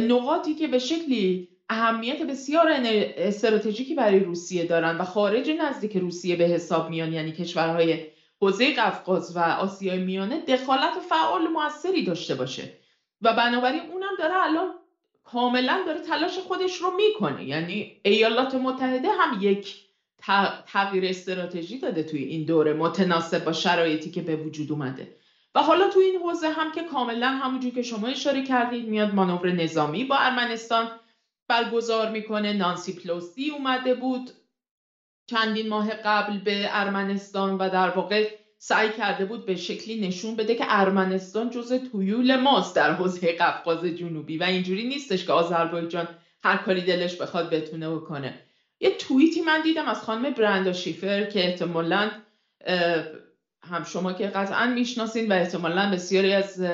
[0.00, 2.68] نقاطی که به شکلی اهمیت بسیار
[3.16, 8.11] استراتژیکی برای روسیه دارن و خارج نزدیک روسیه به حساب میان یعنی کشورهای
[8.42, 12.72] حوزه قفقاز و آسیای میانه دخالت فعال موثری داشته باشه.
[13.22, 14.74] و بنابراین اونم داره الان
[15.24, 17.44] کاملا داره تلاش خودش رو می‌کنه.
[17.44, 19.76] یعنی ایالات متحده هم یک
[20.66, 25.16] تغییر استراتژی داده توی این دوره متناسب با شرایطی که به وجود اومده.
[25.54, 29.52] و حالا توی این حوزه هم که کاملا همونجور که شما اشاره کردید میاد مانور
[29.52, 30.90] نظامی با ارمنستان
[31.48, 32.52] برگزار می‌کنه.
[32.52, 34.30] نانسی پلوسی اومده بود.
[35.26, 40.54] چندین ماه قبل به ارمنستان و در واقع سعی کرده بود به شکلی نشون بده
[40.54, 46.08] که ارمنستان جز تویول ماست در حوزه قفقاز جنوبی و اینجوری نیستش که آذربایجان
[46.44, 48.34] هر کاری دلش بخواد بتونه بکنه.
[48.80, 52.10] یه توییتی من دیدم از خانم برندا شیفر که احتمالا
[53.62, 56.66] هم شما که قطعا می‌شناسین و احتمالا بسیاری از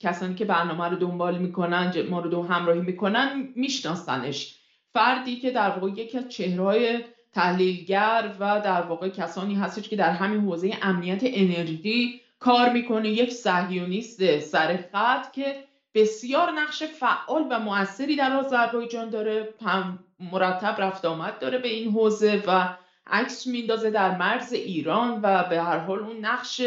[0.00, 4.56] کسانی که برنامه رو دنبال می‌کنن ما رو همراهی می‌کنن میشناسنش.
[4.92, 7.00] فردی که در واقع یکی از چهرهای
[7.36, 13.08] تحلیلگر و در واقع کسانی هستش که در همین حوزه امنیت انرژی کار می‌کنه.
[13.08, 15.56] یک صهیونیست سر خط که
[15.94, 19.54] بسیار نقش فعال و موثری در آذربایجان داره.
[19.64, 19.98] هم
[20.32, 22.68] مرتب رفت آمد داره به این حوزه و
[23.06, 26.62] عکس میندازه در مرز ایران و به هر حال اون نقش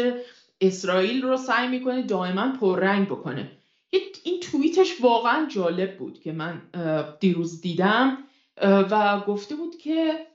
[0.60, 3.50] اسرائیل رو سعی می‌کنه دائما پررنگ بکنه.
[4.24, 6.62] این توییتش واقعا جالب بود که من
[7.20, 8.18] دیروز دیدم
[8.62, 10.26] و گفته بود که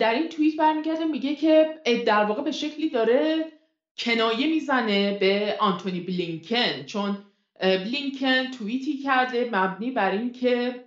[0.00, 3.52] در این توییت برمیگرده میگه که در واقع به شکلی داره
[3.98, 7.18] کنایه می‌زنه به آنتونی بلینکن چون
[7.60, 10.84] بلینکن توییتی کرده مبنی بر این که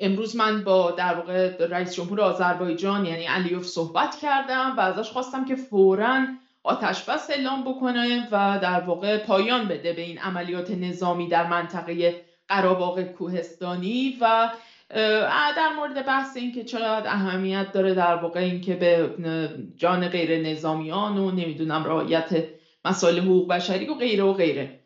[0.00, 5.44] امروز من با در واقع رئیس جمهور آذربایجان یعنی علیوف صحبت کردم و ازش خواستم
[5.44, 6.26] که فوراً
[6.62, 12.24] آتش بس اعلام بکنه و در واقع پایان بده به این عملیات نظامی در منطقه
[12.48, 14.50] قراباغ کوهستانی و
[15.56, 19.14] در مورد بحث این که چقدر اهمیت داره در واقع اینکه به
[19.76, 22.44] جان غیر نظامیان و نمی‌دونم رعایت
[22.84, 24.80] مسائل حقوق بشری و غیره و غیره.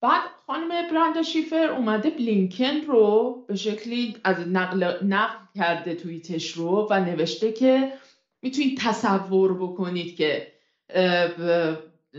[0.00, 6.86] بعد خانم براندا شیفر اومده بلینکن رو به شکلی از نقل, نقل کرده توییتش رو
[6.90, 7.92] و نوشته که
[8.42, 10.52] می‌تونید تصور بکنید که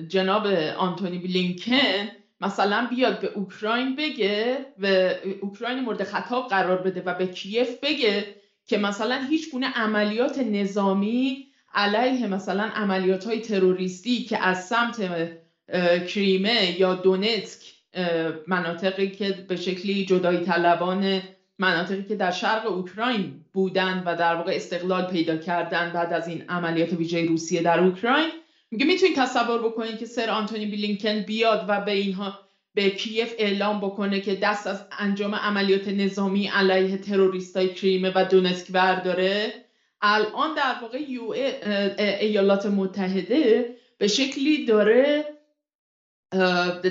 [0.07, 2.09] جناب آنتونی بلینکن
[2.41, 5.09] مثلا بیاد به اوکراین بگه و
[5.41, 11.45] اوکراین مورد خطاب قرار بده و به کیف بگه که مثلا هیچ گونه عملیات نظامی
[11.73, 15.01] علیه مثلا عملیات های تروریستی که از سمت
[16.07, 17.73] کریمه یا دونتسک
[18.47, 21.21] مناطقی که به شکلی جدایی طلبان
[21.59, 26.43] مناطقی که در شرق اوکراین بودن و در واقع استقلال پیدا کردن بعد از این
[26.49, 28.29] عملیات ویژه روسیه در اوکراین
[28.71, 32.39] میگه می‌تونید تصور بکنید که سر آنتونی بلینکن بیاد و به اینها
[32.73, 38.71] به کیف اعلام بکنه که دست از انجام عملیات نظامی علیه تروریستای کریمه و دونسک
[38.71, 39.53] برداره.
[40.01, 41.29] الان در واقع یو
[41.99, 45.25] ایالات متحده به شکلی داره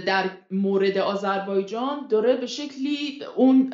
[0.06, 3.72] در مورد آذربایجان داره به شکلی اون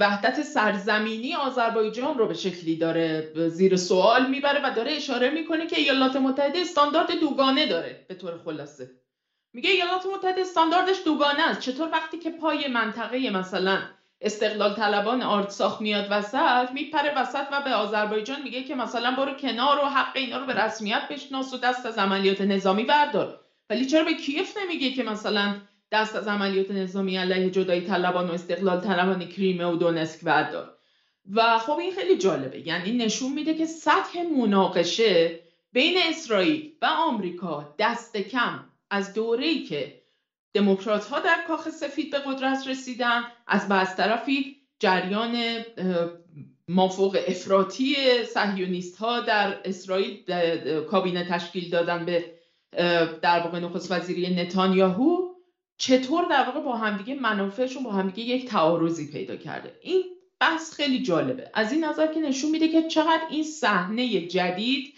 [0.00, 5.80] وحدت سرزمینی آذربایجان رو به شکلی داره زیر سوال می‌بره و داره اشاره می‌کنه که
[5.80, 8.90] ایالات متحده استاندارد دوگانه داره به طور خلاصه.
[9.52, 11.60] میگه ایالات متحده استانداردش دوگانه است.
[11.60, 13.78] چطور وقتی که پای منطقه مثلا
[14.20, 19.78] استقلال طلبان آرتساخ میاد وسط میپره وسط و به آذربایجان میگه که مثلا برو کنار
[19.78, 23.40] و حق اینا رو به رسمیت بشناس و دست از عملیات نظامی بردار.
[23.70, 25.54] ولی چرا به کیف نمیگه که مثلا
[25.92, 30.74] دست از عملیات نظامی علیه جدایی طلبان و استقلال طلبان کریمه و دونسک بردار.
[31.32, 32.68] و خب این خیلی جالبه.
[32.68, 35.40] یعنی نشون میده که سطح مناقشه
[35.72, 40.02] بین اسرائیل و آمریکا دست کم از دوره‌ای که
[40.54, 45.64] دموکرات ها در کاخ سفید به قدرت رسیدن از بعض طرفی جریان
[46.68, 47.94] مافوق افراطی
[48.34, 50.24] صهیونیست ها در اسرائیل
[50.80, 52.24] کابینه تشکیل دادن به
[53.22, 55.37] در واقع نخست وزیری نتانیاهو.
[55.78, 60.04] چطور در واقع با همدیگه منافعشون با همدیگه یک تعارضی پیدا کرده؟ این
[60.40, 61.50] بحث خیلی جالبه.
[61.54, 64.94] از این نظر که نشون میده که چقدر این صحنه جدید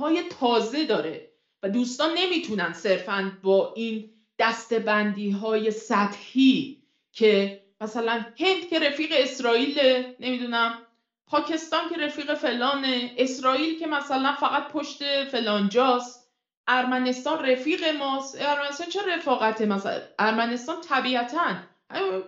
[0.00, 1.30] های تازه داره
[1.62, 9.78] و دوستان نمی‌تونن صرفا با این دستبندی های سطحی که مثلا هند که رفیق اسرائیل
[10.20, 10.78] نمی‌دونم
[11.26, 16.19] پاکستان که رفیق فلانه اسرائیل که مثلا فقط پشت فلانجاست
[16.68, 18.38] ارمنستان رفیق ماست.
[18.40, 21.54] ارمنستان چه رفاقته مثلا؟ ارمنستان طبیعتا.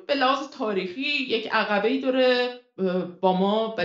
[0.06, 2.60] به لحاظ تاریخی یک عقبه ای داره
[3.20, 3.76] با ما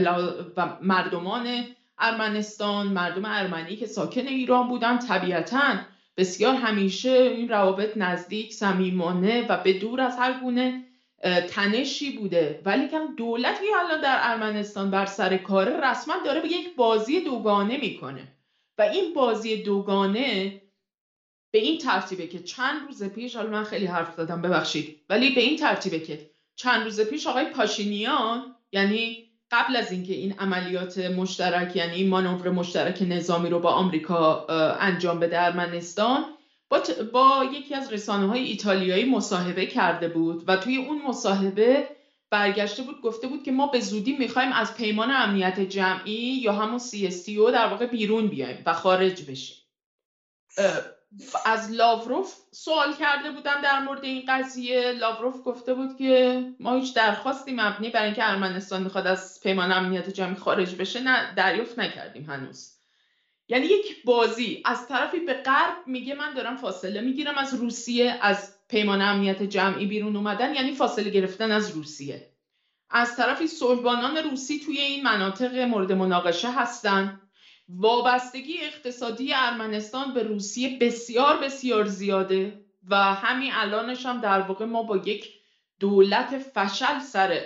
[0.58, 1.66] و مردمان
[2.00, 5.76] ارمنستان مردم ارمنی که ساکن ایران بودن طبیعتا
[6.18, 10.84] بسیار همیشه این روابط نزدیک صمیمانه و به دور از هر گونه
[11.50, 12.62] تنشی بوده.
[12.66, 17.78] ولی که دولتی الان در ارمنستان بر سر کاره رسما داره به یک بازی دوگانه
[17.78, 18.28] می‌کنه.
[18.78, 20.62] و این بازی دوگانه
[21.52, 25.02] به این ترتیبه که چند روز پیش حالا من خیلی حرف زدم ببخشید.
[25.10, 30.34] ولی به این ترتیبه که چند روز پیش آقای پاشینیان یعنی قبل از اینکه این
[30.40, 34.46] عملیات مشترک یعنی این مانور مشترک نظامی رو با آمریکا
[34.80, 36.26] انجام بده ارمنستان
[36.70, 41.90] با, با یکی از رسانه های ایتالیایی مصاحبه کرده بود و توی اون مصاحبه
[42.30, 46.80] برگشته بود گفته بود که ما به زودی می‌خوایم از پیمان امنیت جمعی یا همون
[46.80, 49.58] CSTO در واقع بیرون بیایم و خارج بشیم.
[51.46, 54.92] از لاوروف سوال کرده بودن در مورد این قضیه.
[54.92, 60.10] لاوروف گفته بود که ما هیچ درخواستی مبنی برای اینکه ارمنستان می‌خواد از پیمان امنیت
[60.10, 62.74] جمعی خارج بشه نه دریافت نکردیم هنوز.
[63.50, 68.57] یعنی یک بازی از طرفی به غرب میگه من دارم فاصله می‌گیرم از روسیه از
[68.70, 72.30] پیمان امنیت جمعی بیرون اومدن یعنی فاصله گرفتن از روسیه.
[72.90, 77.22] از طرفی صلحبانان روسی توی این مناطق مورد مناقشه هستن.
[77.70, 84.84] وابستگی اقتصادی ارمنستان به روسیه بسیار بسیار زیاده و همین الانش هم در واقع ما
[84.84, 85.30] با یک
[85.80, 87.40] دولت فشل سر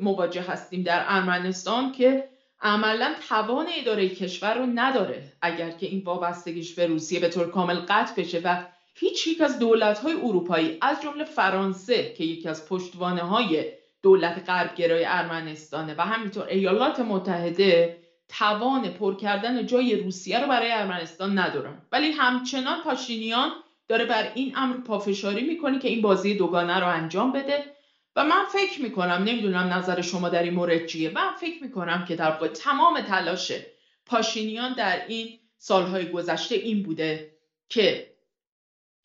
[0.00, 2.28] مواجه هستیم در ارمنستان که
[2.60, 7.74] عملا توان اداره کشور رو نداره اگر که این وابستگیش به روسیه به طور کامل
[7.74, 8.64] قطع بشه و
[8.98, 13.64] هیچ یک از دولت های اروپایی از جمله فرانسه که یکی از پشتوانه های
[14.02, 21.38] دولت غربگرای ارمنستانه و همینطور ایالات متحده توان پر کردن جای روسیه رو برای ارمنستان
[21.38, 21.82] ندارن.
[21.92, 23.52] ولی همچنان پاشینیان
[23.88, 27.64] داره بر این امر پافشاری می‌کنه که این بازی دوگانه رو انجام بده.
[28.16, 32.16] و من فکر می‌کنم نمی‌دونم نظر شما در این مورد چیه من فکر می‌کنم که
[32.16, 33.52] در واقع تمام تلاش
[34.06, 37.30] پاشینیان در این سالهای گذشته این بوده
[37.68, 38.15] که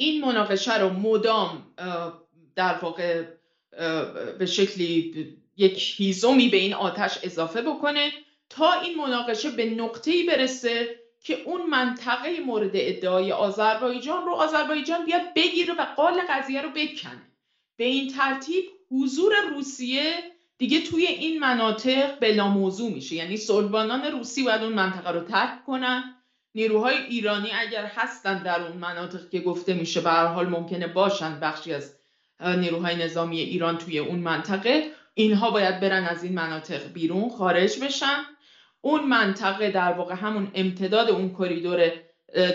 [0.02, 1.68] این مناقشه رو مدام
[2.56, 3.24] در واقع
[4.40, 8.12] به شکلی یک هیزومی به این آتش اضافه بکنه
[8.50, 15.34] تا این مناقشه به نقطه‌ای برسه که اون منطقه مورد ادعای آذربایجان رو آذربایجان بیاد
[15.36, 17.22] بگیره و قال قضیه رو بکنه.
[17.78, 20.14] به این ترتیب حضور روسیه
[20.58, 23.16] دیگه توی این مناطق بلا موضوع میشه.
[23.16, 26.21] یعنی صلحبانان روسی باید اون منطقه رو ترک کنن.
[26.56, 31.40] نیروهای ایرانی اگر هستن در اون مناطق که گفته میشه به هر حال ممکنه باشن
[31.40, 31.96] بخشی از
[32.42, 38.26] نیروهای نظامی ایران توی اون منطقه اینها باید برن از این مناطق بیرون خارج بشن.
[38.82, 41.92] اون منطقه در واقع همون امتداد اون کریدور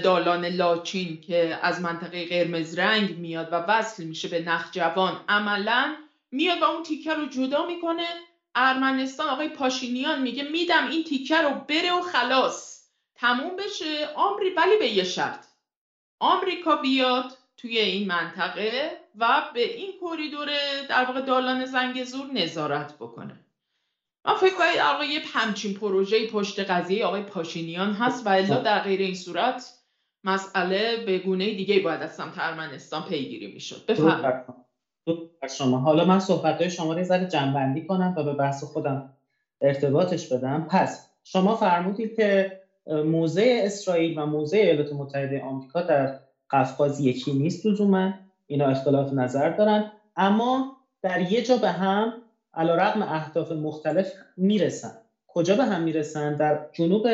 [0.03, 5.97] دالان لاچین که از منطقه قرمز رنگ میاد و وصل میشه به نخجوان عملا
[6.31, 8.07] میاد و اون تیکه رو جدا می‌کنه.
[8.55, 12.76] ارمنستان آقای پاشینیان میگه میدم این تیکه رو بره و خلاص.
[13.17, 14.09] تموم بشه.
[14.15, 15.47] آمری ولی به یه شرط.
[16.21, 17.25] آمریکا بیاد
[17.57, 20.49] توی این منطقه و به این کریدور
[20.89, 23.41] در واقع دالان زنگزور نظارت بکنه.
[24.25, 28.81] من فکر کنم آقای یه همچین پروژه پشت قضیه آقای پاشینیان هست و الا در
[28.81, 29.79] غیر این صورت
[30.25, 33.87] مسئله به گونه دیگه باید از سمت ارمنستان پیگیری می‌شد.
[33.87, 34.47] بفرمایید.
[35.51, 35.79] شما.
[35.79, 39.13] حالا من صحبت های شما رو ذره جنبندی کنم و به بحث خودم
[39.61, 40.67] ارتباطش بدم.
[40.71, 46.11] پس شما فرمودید که موضع اسرائیل و موضع ایالات متحده آمریکا در
[46.51, 48.13] قفقاز یکی نیست لزوما.
[48.47, 49.85] اینا اختلاف نظر دارن.
[50.17, 50.67] اما
[51.03, 52.15] در یه جا به هم
[52.55, 54.93] علا رقم اهداف مختلف می‌رسن.
[55.27, 57.07] کجا به هم می‌رسن؟ در جنوب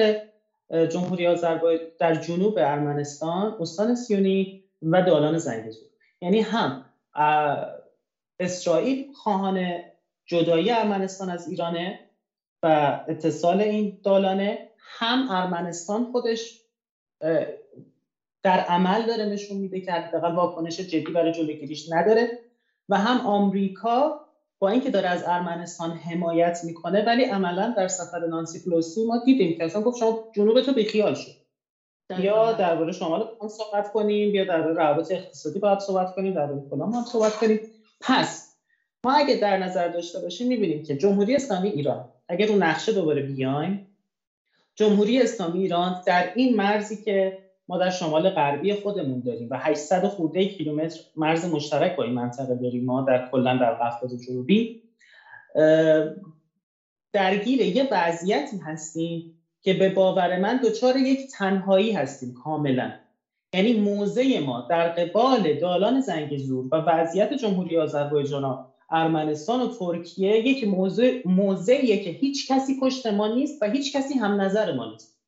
[0.91, 4.51] جمهوری آذربایجان در جنوب ارمنستان استان سیونی
[4.83, 5.89] و دالان زنگزور
[6.21, 6.75] یعنی هم
[8.41, 9.81] اسرائیل خواهان
[10.27, 11.99] جدایی ارمنستان از ایرانه
[12.63, 16.55] و اتصال این دالانه هم ارمنستان خودش
[18.43, 22.29] در عمل داره نشون میده که حداقل واکنش جدی برای جلوگیریش نداره.
[22.89, 24.15] و هم آمریکا
[24.59, 29.55] با اینکه داره از ارمنستان حمایت می‌کنه ولی عملا در سفر نانسی پلوسی ما دیدیم
[29.55, 31.33] که اصلا گفت شما جنوب تو بیخیال شد
[32.19, 36.93] یا درباره شمال هم صحبت کنیم یا درباره روابط اقتصادی باید صحبت کنیم درباره فلان
[36.93, 37.61] هم صحبت کنیم.
[38.01, 38.57] پس
[39.05, 43.23] ما اگه در نظر داشته باشیم می‌بینیم که جمهوری اسلامی ایران اگر رو نقشه دوباره
[43.23, 43.81] بیایم
[44.75, 50.07] جمهوری اسلامی ایران در این مرزی که ما در شمال غربی خودمون داریم و 800
[50.07, 54.77] خورده کیلومتر مرز مشترک با این منطقه داریم ما در کلا در قفقاز جنوبی.
[57.13, 59.25] درگیر یه وضعیتی هستیم
[59.63, 62.93] که به باور من دچار یک تنهایی هستیم کاملا.
[63.55, 68.45] یعنی موضع ما در قبال دالان زنگزور و وضعیت جمهوری آذربایجان
[68.93, 74.15] ارمنستان و ترکیه یک موضع موضعیه که هیچ کسی پشت ما نیست و هیچ کسی
[74.15, 75.19] هم نظر ما نیست.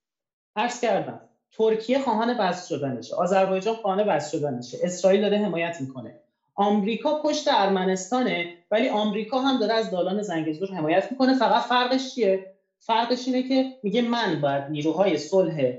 [0.56, 1.20] عرض کردم
[1.52, 3.14] ترکیه خواهان بسط شدنشه.
[3.14, 4.78] آذربایجان خواهان بسط شدنشه.
[4.82, 6.20] اسرائیل داره حمایت می‌کنه.
[6.54, 11.34] آمریکا پشت ارمنستانه ولی آمریکا هم داره از دالان زنگزور حمایت می‌کنه.
[11.34, 15.78] فقط فرقش چیه؟ فرقش اینه که میگه من باید نیروهای صلح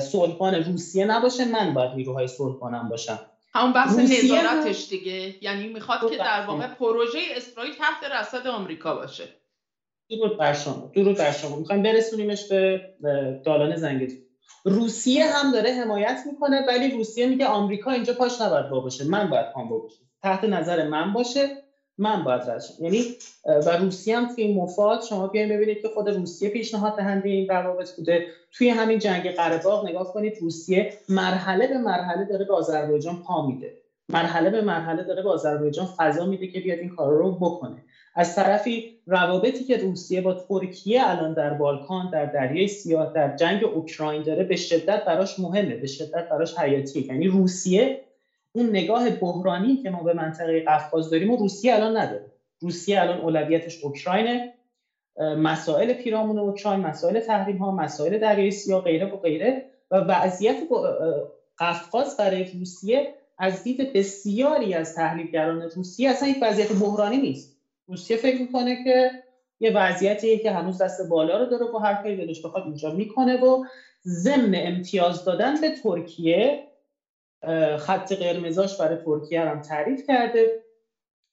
[0.00, 3.18] صلحبان روسیه نباشه من باید نیروهای صلحبانم باشم.
[3.54, 5.34] همون بحث نظارتش دیگه.
[5.40, 9.28] یعنی می‌خواد که در واقع پروژه اسرائیل تحت رصد آمریکا باشه.
[10.10, 11.56] درود بر شما درود بر شما.
[11.56, 12.80] می‌خوایم برسونیمش به
[13.44, 14.18] دالان زنگزور
[14.64, 19.04] روسیه هم داره حمایت می‌کنه ولی روسیه میگه آمریکا اینجا پاش نباید با باشه.
[19.04, 21.62] من باید پام باشه تحت نظر من باشه.
[21.98, 23.04] من باید رد یعنی
[23.44, 27.90] و روسیه هم توی مفاد شما بیاین ببینید که خود روسیه پیشنهاد دهنده این روابط
[27.96, 28.22] بوده.
[28.52, 33.74] توی همین جنگ قره نگاه کنید روسیه مرحله به مرحله داره به آذربایجان پا میده.
[34.08, 37.82] مرحله به مرحله داره به آذربایجان فضا میده که بیاد این کار رو بکنه.
[38.14, 43.64] از طرفی روابطی که روسیه با ترکیه الان در بالکان در دریای سیاه در جنگ
[43.64, 47.06] اوکراین داره به شدت براش مهمه به شدت براش حیاتیه.
[47.08, 47.92] یعنی روسیه
[48.52, 52.30] اون نگاه بحرانی که ما به منطقه قفقاز داریم و روسیه الان نداره.
[52.60, 54.54] روسیه الان اولویتش اوکراینه.
[55.18, 59.64] مسائل پیرامون اوکراین مسائل تحریم ها مسائل دریای سیاه غیره و غیره.
[59.90, 60.56] و وضعیت
[61.58, 67.56] قفقاز برای روسیه از دید بسیاری از تحلیلگران روسیه اصلا یک وضعیت بحرانی نیست.
[67.88, 69.10] روسیه فکر می‌کنه که
[69.60, 73.36] یه وضعیتیه که هنوز دست بالا رو داره و هر کاری دلش بخواد اینجا می‌کنه
[73.40, 73.64] و
[74.06, 76.71] ضمن امتیاز دادن به ترکیه
[77.78, 80.62] خط قرمزاش برای ترکیه هم تعریف کرده.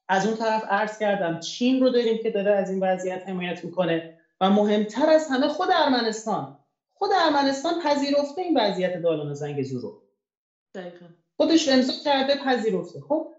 [0.09, 4.19] از اون طرف عرض کردم چین رو داریم که داره از این وضعیت حمایت می‌کنه
[4.41, 6.59] و مهمتر از همه خود ارمنستان.
[6.93, 10.01] خود ارمنستان پذیرفته این وضعیت دالان زنگ رو.
[10.75, 11.05] دقیقا.
[11.37, 12.99] خودش امضا کرده پذیرفته.
[13.01, 13.33] خب؟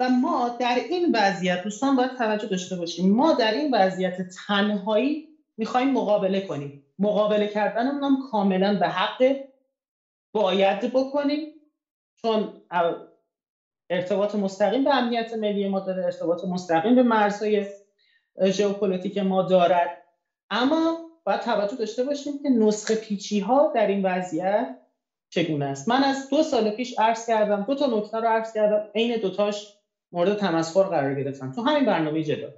[0.00, 4.16] و ما در این وضعیت دوستان باید توجه داشته باشیم ما در این وضعیت
[4.46, 6.86] تنهایی می‌خوایم مقابله کنیم.
[6.98, 9.36] مقابله کردنمون هم کاملا به حق
[10.32, 11.55] باید بکنیم.
[12.22, 12.62] چون
[13.90, 17.66] ارتباط مستقیم به امنیت ملی ما داره ارتباط مستقیم به مرزهای
[18.44, 20.02] ژئوپلیتیک ما دارد.
[20.50, 24.78] اما باید توجه داشته باشیم که نسخه پیچی ها در این وضعیت
[25.30, 25.88] چگونه است.
[25.88, 29.72] من از دو سال پیش عرض کردم دو تا نکته رو عرض کردم عین دوتاش
[30.12, 31.52] مورد تمسخر قرار گرفتم.
[31.52, 32.48] تو همین برنامه جدا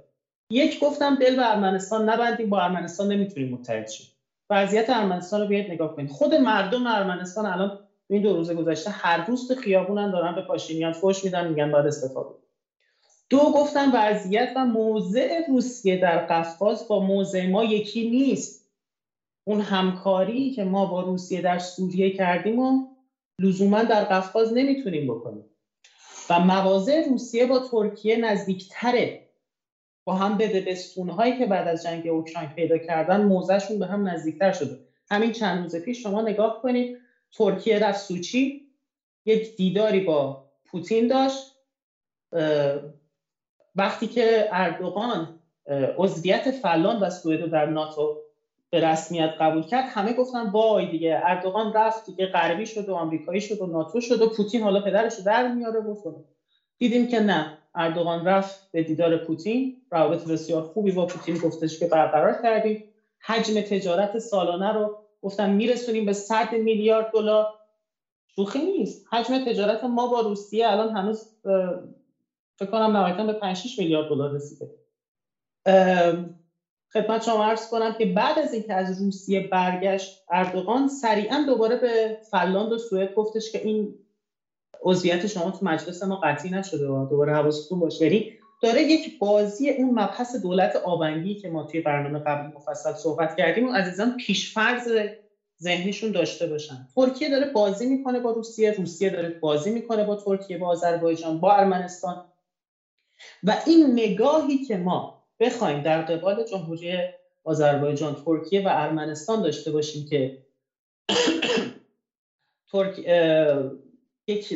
[0.51, 4.07] یک گفتم دل به ارمنستان نبندیم با ارمنستان نمی‌تونیم متحد شیم.
[4.49, 9.25] وضعیت ارمنستان رو بیاید نگاه کنید خود مردم ارمنستان الان این دو روز گذشته هر
[9.25, 12.35] روز تو خیابونن دارن به پاشینیان فوش میدن میگن باید استفاده
[13.29, 18.69] دو گفتم وضعیت و موضع روسیه در قفقاز با موضع ما یکی نیست.
[19.43, 22.87] اون همکاری که ما با روسیه در سوریه کردیم و
[23.39, 25.45] لزوما در قفقاز نمی‌تونیم بکنیم.
[26.29, 29.29] و مواضع روسیه با ترکیه نزدیکتره.
[30.03, 30.75] با هم به
[31.17, 34.79] هایی که بعد از جنگ اوکراین پیدا کردن موضعشون به هم نزدیکتر شده.
[35.11, 36.97] همین چند روز پیش شما نگاه کنید
[37.31, 38.65] ترکیه رفت سوچی
[39.25, 41.55] یک دیداری با پوتین داشت
[43.75, 45.39] وقتی که اردوغان
[45.97, 48.17] عضویت فلان و سوئد در ناتو
[48.69, 53.41] به رسمیت قبول کرد همه گفتن وای دیگه اردوغان رفت دیگه غربی شد و آمریکایی
[53.41, 55.95] شد و ناتو شد و پوتین حالا پدرش رو در میاره و
[56.77, 61.87] دیدیم که نه اردوغان رفت به دیدار پوتین روابط بسیار خوبی با پوتین گفتش که
[61.87, 62.83] برقرار کردیم.
[63.21, 67.47] حجم تجارت سالانه رو گفتن میرسونیم به 100 میلیارد دلار.
[68.35, 69.03] شوخی نیست.
[69.11, 71.27] حجم تجارت ما با روسیه الان هنوز
[72.59, 74.69] فکر کنم نهایتا به 5 6 میلیارد دلار رسیده.
[76.93, 82.17] خدمت شما عرض کنم که بعد از اینکه از روسیه برگشت اردوغان سریعا دوباره به
[82.31, 83.95] فنلاند و سوئد گفتش که این
[84.83, 88.05] عضویت شما تو مجلس ما قطعی نشده و دوباره حواستون باشه.
[88.05, 93.33] یعنی داره یک بازی اون مبحث دولت آبنگی که ما توی برنامه قبلی مفصل صحبت
[93.37, 94.89] کردیم و عزیزان پیشفرض
[95.63, 96.85] ذهنیشون داشته باشن.
[96.95, 101.53] ترکیه داره بازی می‌کنه با روسیه روسیه داره بازی می‌کنه با ترکیه با آذربایجان با
[101.53, 102.17] ارمنستان.
[103.43, 107.03] و این نگاهی که ما بخوایم در قبال جمهوری
[107.43, 110.31] آذربایجان ترکیه و ارمنستان داشته باشیم که
[112.71, 112.99] ترک
[114.27, 114.53] یک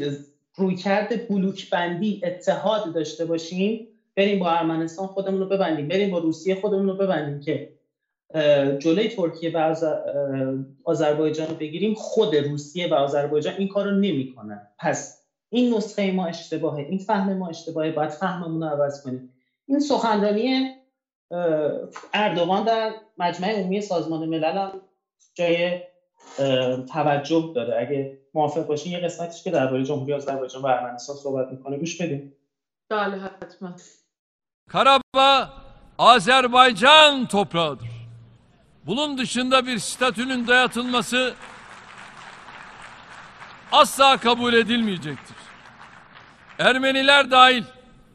[0.58, 3.82] رویکرد بلوک بندی اتحاد داشته باشیم
[4.16, 7.64] بریم با ارمنستان خودمون رو ببندیم بریم با روسیه خودمون رو ببندیم که
[8.80, 9.76] جلوی ترکیه و
[10.84, 14.62] آذربایجان رو بگیریم خود روسیه و آذربایجان این کار رو نمی‌کنن.
[14.80, 19.24] پس این نسخه ما اشتباهه این فهم ما اشتباهه باید فهممون رو عوض کنیم.
[19.68, 20.68] این سخنرانی
[22.14, 24.72] اردوغان در مجمع عمومی سازمان ملل هم
[25.34, 25.80] جای
[26.92, 27.76] توجه داره.
[27.80, 32.24] اگه موافق باشین یه قسمتش که درباره جمهوری آذربایجان و ارمنستان صحبت می‌کنه گوش بدیم
[32.90, 33.74] بله حتما.
[34.74, 35.54] Karabağ
[35.98, 37.90] Azerbaycan toprağıdır.
[38.86, 41.34] Bunun dışında bir statünün dayatılması
[43.72, 45.36] asla kabul edilmeyecektir.
[46.60, 47.64] Ermeniler dahil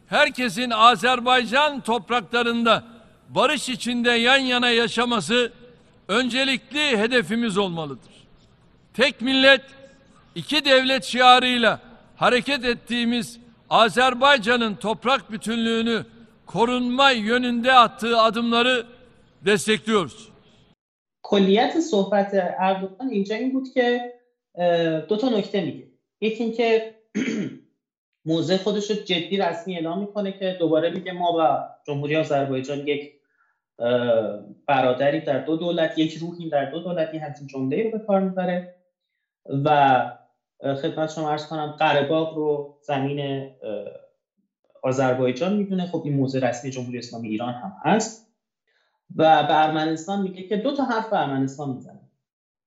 [0.08, 2.84] herkesin Azerbaycan topraklarında
[3.28, 5.52] barış içinde yan yana yaşaması
[6.08, 8.12] öncelikli hedefimiz olmalıdır.
[8.94, 9.62] Tek millet,
[10.34, 11.80] iki devlet şiarıyla
[12.16, 13.38] hareket ettiğimiz
[13.70, 16.04] Azerbaycan'ın toprak bütünlüğünü
[16.52, 18.86] korunma yönünde attığı adımları
[19.46, 20.16] destekliyoruz.
[21.22, 24.12] کلیت صحبت اردوغان اینجا این بود که
[25.08, 25.86] دو تا نکته میگه
[26.20, 26.94] یکی اینکه
[28.24, 31.40] موضع خودش رو جدی رسمی اعلام می‌کنه که دوباره میگه ما و
[31.86, 33.02] جمهوری آذربایجان یک
[34.66, 38.20] برادری در دو دولت یک روحی در دو دولت این همچین جمله رو به کار
[38.20, 38.74] می‌بره
[39.64, 39.68] و
[40.82, 43.50] خدمت شما ارز کنم قره رو زمین
[44.82, 45.86] آذربایجان می‌دونه.
[45.86, 48.18] خب این موضع رسمی جمهوری اسلامی ایران هم هست.
[49.16, 52.00] و به ارمنستان میگه که دو تا حرف به ارمنستان می‌زنه.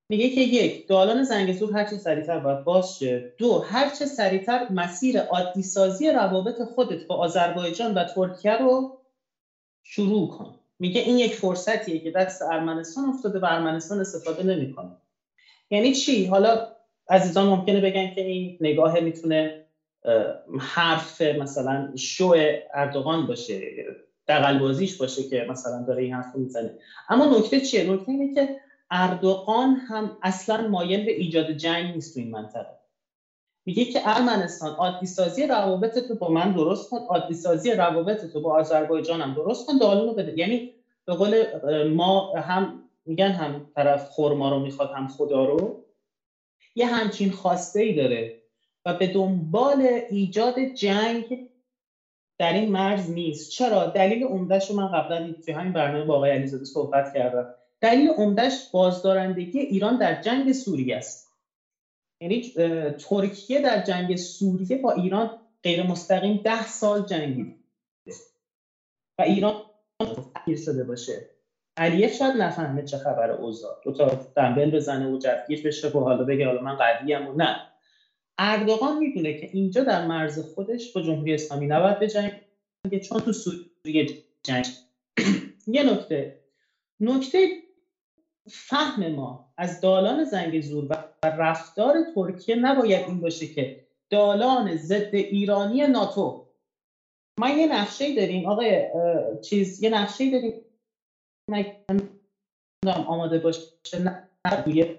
[0.09, 5.63] میگه که یک دالان زنگزور هرچه سریعتر باید باز شه دو هرچه سریعتر مسیر عادی
[5.63, 8.89] سازی روابط خودت با آذربایجان و ترکیه رو
[9.83, 10.53] شروع کن.
[10.79, 14.91] میگه این یک فرصتیه که دست ارمنستان افتاده و ارمنستان استفاده نمی‌کنه.
[15.71, 16.59] یعنی چی؟ حالا
[17.09, 19.53] عزیزان ممکنه بگن که این نگاه می‌تونه
[20.59, 22.35] حرف مثلا شو
[22.73, 23.61] اردوغان باشه
[24.27, 26.73] دقلبازیش باشه که مثلا داره این حرف می‌زنه.
[27.09, 28.49] اما نکته چیه؟ نکته اینه که
[28.91, 32.77] اردوغان هم اصلا مایل به ایجاد جنگ نیست تو این منطقه.
[33.65, 38.41] میگه که ارمنستان عادی سازی روابط تو با من درست کن عادی سازی روابط تو
[38.41, 40.39] با آذربایجان هم درست کن دالون رو بده.
[40.39, 40.73] یعنی
[41.05, 41.43] به قول
[41.87, 45.85] ما هم میگن هم طرف خورما رو می‌خواد هم خدا رو.
[46.75, 48.40] یه همچین خواسته ای داره.
[48.85, 51.49] و به دنبال ایجاد جنگ
[52.39, 53.51] در این مرز نیست.
[53.51, 57.55] چرا؟ دلیل عمدهش رو من قبلا توی همین برنامه با آقای علیزاده صحبت کردم.
[57.81, 61.31] دلیل عمدهش بازدارندگی ایران در جنگ سوریه است.
[62.21, 62.53] یعنی
[62.99, 67.55] ترکیه در جنگ سوریه با ایران غیر مستقیم ده سال جنگید
[69.19, 69.63] و ایران
[70.33, 71.29] تغییر شده باشه.
[71.77, 76.23] علیه شاید نفهمه چه خبر اوضاع دو تا دنبل بزنه و جفگیر بشه و حالا
[76.23, 77.70] بگه حالا من قویم و نه.
[78.43, 82.31] اردوغان می‌دونه که اینجا در مرز خودش با جمهوری اسلامی نباید به جنگ
[83.03, 84.65] چون تو سوریه جنگ.
[85.67, 86.41] یه نکته.
[86.99, 87.47] نکته
[88.49, 95.15] فهم ما از دالان زنگ زور و رفتار ترکیه نباید این باشه که دالان ضد
[95.15, 96.47] ایرانی ناتو.
[97.39, 98.87] ما یه نقشه داریم آقای
[99.41, 100.53] چیز یه نقشه داریم.
[102.85, 104.29] من آماده باشه نه
[104.65, 104.95] روی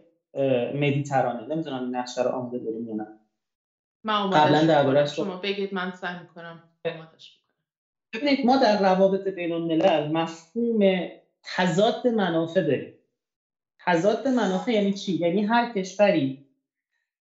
[0.74, 1.54] مدیترانه.
[1.54, 3.21] نمی‌دونم نقشه رو آماده داریم یا نه.
[4.04, 6.62] من قبلا شما بگید من سعی می‌کنم
[8.14, 11.08] ببینید ما در روابط بین الملل مفهوم
[11.42, 12.94] تضاد منافع داریم.
[13.80, 16.46] تضاد منافع یعنی چی؟ یعنی هر کشوری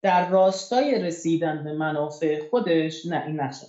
[0.04, 3.68] در راستای رسیدن به منافع خودش نه این نقشه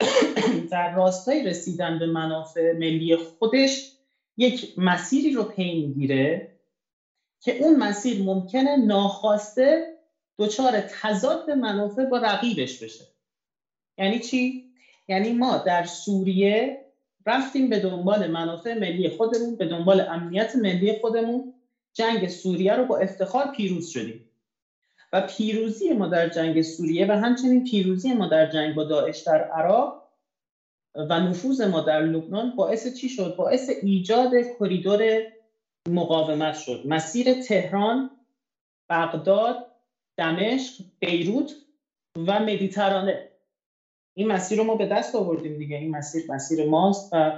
[0.72, 3.92] در راستای رسیدن به منافع ملی خودش
[4.38, 6.48] یک مسیری رو پی می‌گیره
[7.40, 9.95] که اون مسیر ممکنه ناخواسته
[10.38, 13.04] دچار تضاد منافع با رقیبش بشه.
[13.98, 14.64] یعنی چی؟
[15.08, 16.86] یعنی ما در سوریه
[17.26, 21.54] رفتیم به دنبال منافع ملی خودمون به دنبال امنیت ملی خودمون.
[21.92, 24.30] جنگ سوریه رو با افتخار پیروز شدیم.
[25.12, 29.44] و پیروزی ما در جنگ سوریه و همچنین پیروزی ما در جنگ با داعش در
[29.44, 30.02] عراق
[30.94, 35.22] و نفوذ ما در لبنان باعث چی شد؟ باعث ایجاد کریدور
[35.88, 36.82] مقاومت شد.
[36.84, 38.10] مسیر تهران،
[38.90, 39.66] بغداد،
[40.16, 41.52] دمشق، بیروت
[42.16, 43.22] و مدیترانه.
[44.16, 45.76] این مسیر رو ما به دست آوردیم دیگه.
[45.76, 47.32] این مسیر مسیر ماست و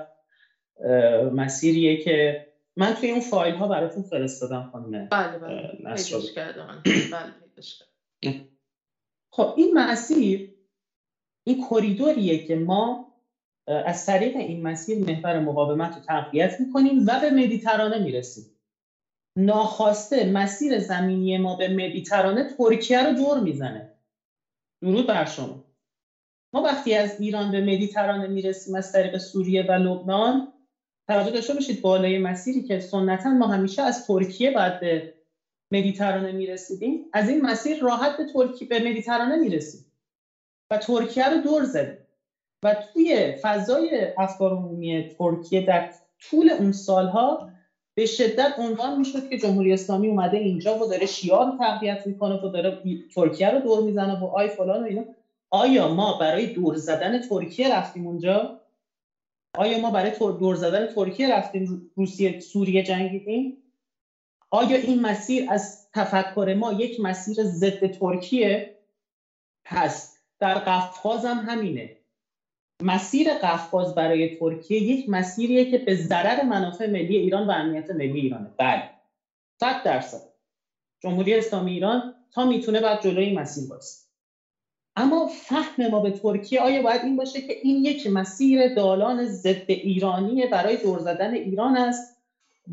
[1.32, 2.38] مسیریه که
[2.76, 5.78] من توی اون فایل ها براتون فرستادم خانم بله بله.
[6.34, 6.82] کردم.
[7.10, 7.32] بله
[9.30, 10.48] خب این مسیر
[11.44, 13.04] این کریدوریه که ما
[13.66, 18.46] از طریق این مسیر محور مقاومت رو تقویت می‌کنیم و به مدیترانه می‌رسیم.
[19.38, 23.88] ناخواسته مسیر زمینی ما به مدیترانه ترکیه رو دور می‌زنه.
[24.82, 25.60] درود بر شما.
[26.54, 30.44] ما وقتی از ایران به مدیترانه می‌رسیم از طریق سوریه و لبنان
[31.08, 35.06] توجه داشته باشید بالای مسیری که سنتا ما همیشه از ترکیه بعد به
[35.72, 37.02] مدیترانه می‌رسیدیم.
[37.12, 39.84] از این مسیر راحت به ترکیه به مدیترانه می‌رسیم
[40.72, 41.98] و ترکیه رو دور زدیم.
[42.64, 45.84] و توی فضای افکار عمومی ترکیه در
[46.20, 47.38] طول اون سالها
[47.98, 52.34] به شدت عنوان می‌شد که جمهوری اسلامی اومده اینجا و داره شیعه رو تقویت می‌کنه
[52.34, 52.78] و داره
[53.14, 55.04] ترکیه رو دور می‌زنه و آی فلان و اینا.
[55.50, 58.60] آیا ما برای دور زدن ترکیه رفتیم اونجا؟
[59.56, 63.62] آیا ما برای دور زدن ترکیه رفتیم روسیه سوریه جنگیدیم؟
[64.50, 68.78] آیا این مسیر از تفکر ما یک مسیر ضد ترکیه؟
[69.66, 71.97] هست در قفقاز هم همینه.
[72.82, 78.20] مسیر قفقاز برای ترکیه یک مسیریه که به ضرر منافع ملی ایران و امنیت ملی
[78.20, 78.50] ایرانه.
[78.58, 78.82] بله.
[79.60, 80.22] صد درصد.
[81.02, 83.96] جمهوری اسلامی ایران تا می‌تونه بعد جلوی مسیر باشه
[84.96, 89.64] اما فهم ما به ترکیه آیا باید این باشه که این یک مسیر دالان ضد
[89.68, 92.12] ایرانی برای دور زدن ایران است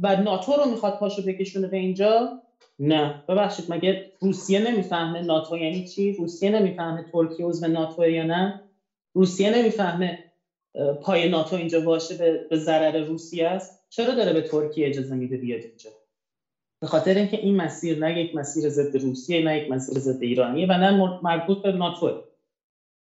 [0.01, 2.33] و ناتو رو می‌خواد پاشو بکشونه به اینجا؟
[2.79, 3.15] نه.
[3.27, 8.55] ببخشید مگه روسیه نمی‌فهمه ناتو یعنی چی؟ روسیه نمی‌فهمه ترکیه عضو ناتو یا نه؟
[9.15, 10.19] روسیه نمی‌فهمه
[11.01, 13.85] پای ناتو اینجا باشه به ضرر روسیه است.
[13.89, 15.89] چرا داره به ترکیه اجازه میده بیاد اینجا؟
[16.81, 20.67] به خاطر اینکه این مسیر نه یک مسیر ضد روسیه نه یک مسیر ضد ایرانیه
[20.67, 22.23] و نه مربوط به ناتو.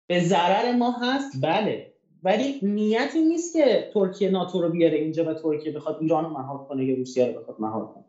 [0.07, 1.93] به ضرر ما هست بله.
[2.23, 6.67] ولی نیتی نیست که ترکیه ناتو رو بیاره اینجا و ترکیه بخواد ایران رو مهار
[6.67, 8.05] کنه یا روسیه رو بخواد مهار کنه.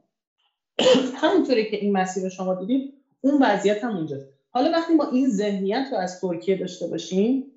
[1.21, 4.27] همونطوری که این مسیر رو شما دیدید اون وضعیت هم اونجاست.
[4.49, 7.50] حالا وقتی ما این ذهنیت رو از ترکیه داشته باشیم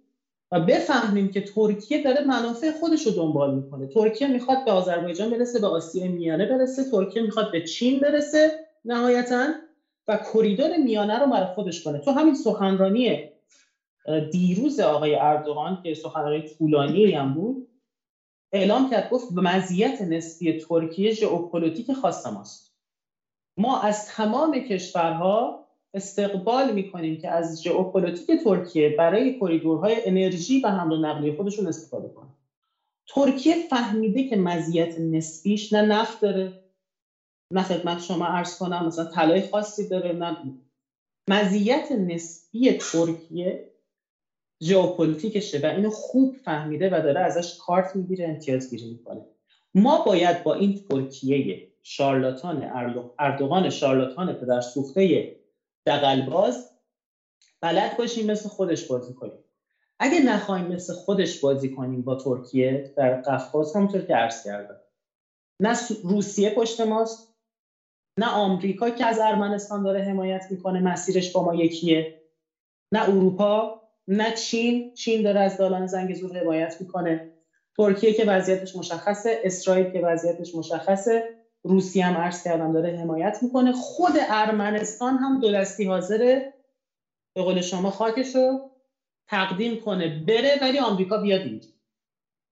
[0.53, 3.87] و بفهمیم که ترکیه داره منافع خودش رو دنبال می‌کنه.
[3.87, 8.53] ترکیه می‌خواد به آذربایجان برسه به آسیای میانه برسه ترکیه می‌خواد به چین برسه
[8.85, 9.55] نهایتا
[10.09, 11.99] و کریدور میانه رو برای خودش کنه.
[11.99, 13.19] تو همین سخنرانی
[14.31, 17.59] دیروز آقای اردوغان که سخنرانی طولانی هم بود
[18.53, 22.73] اعلام کرد گفت مزیت نسبی ترکیه ژئوپلیتیک خاص ماست.
[23.57, 25.64] ما از تمام کشورها
[25.95, 32.09] استقبال می‌کنیم که از ژئوپلیتیک ترکیه برای کریدورهای انرژی و حمل و نقلیه خودشون استفاده
[32.09, 32.33] کنه
[33.09, 36.55] ترکیه فهمیده که مزیت نسبیش نه نفت داره
[37.53, 40.37] نه خدمت شما عرض کنم مثلا طلای خاصی داره نه.
[41.31, 43.61] مزیت نسبی ترکیه
[44.63, 49.23] ژئوپلیتیکشه و اینو خوب فهمیده و داره ازش کارت می‌گیره امتیاز گیری می‌کنه.
[49.75, 52.67] ما باید با این ترکیه شارلاتان
[53.19, 55.27] اردوغان شارلاتان پدر سوخته
[55.87, 56.71] دقلباز
[57.61, 59.41] بلد باشیم مثل خودش بازی کنیم.
[59.99, 64.81] اگه نخوایم مثل خودش بازی کنیم با ترکیه در قفقاز همونطور که عرض کردم.
[65.61, 67.31] نه روسیه پشت ماست
[68.19, 72.09] نه آمریکا که از ارمنستان داره حمایت می‌کنه مسیرش با ما یکیه.
[72.93, 73.75] نه اروپا
[74.09, 74.91] نه چین.
[74.95, 77.25] چین داره از دالان زنگ زور حمایت می‌کنه.
[77.77, 81.25] ترکیه که وضعیتش مشخصه اسرائیل که وضعیتش مشخصه.
[81.65, 83.73] روسیه هم عرض کردم داره حمایت می‌کنه.
[83.73, 86.55] خود ارمنستان هم دو دستی حاضره
[87.37, 88.71] به قول شما خاکشو
[89.29, 91.69] تقدیم کنه بره ولی آمریکا بیاد اینجا.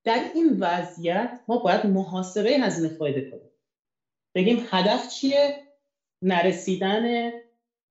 [0.05, 3.51] در این وضعیت ما باید محاسبه هزینه فایده کنیم.
[4.35, 5.63] بگیم هدف چیه؟
[6.23, 7.33] نرسیدن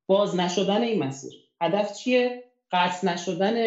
[0.07, 1.33] باز نشدن این مسیر.
[1.61, 3.63] هدف چیه؟ قطع نشدن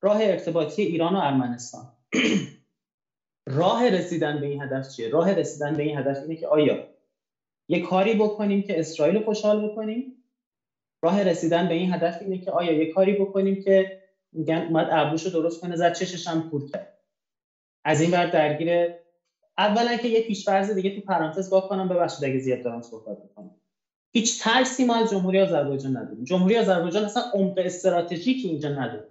[0.00, 1.92] راه ارتباطی ایران و ارمنستان.
[3.50, 6.88] راه رسیدن به این هدف چیه؟ راه رسیدن به این هدف اینه که آیا
[7.68, 10.24] یه کاری بکنیم که اسرائیل خوشحال بکنیم؟
[11.02, 13.98] راه رسیدن به این هدف اینه که آیا یه کاری بکنیم که
[14.32, 16.98] میگن اومد ابروش رو درست کنه زد چشش هم پور کرد.
[17.84, 18.94] از این ور درگیر
[19.58, 23.50] اولا که یه پیشفرض دیگه تو پرانتز با کنم ببخشید اگه زیاد دارم صحبت می‌کنم.
[24.12, 26.24] هیچ ترسی ما از جمهوری آذربایجان نداریم.
[26.24, 29.08] جمهوری آذربایجان اصلا عمق استراتژیکی اینجا نداره.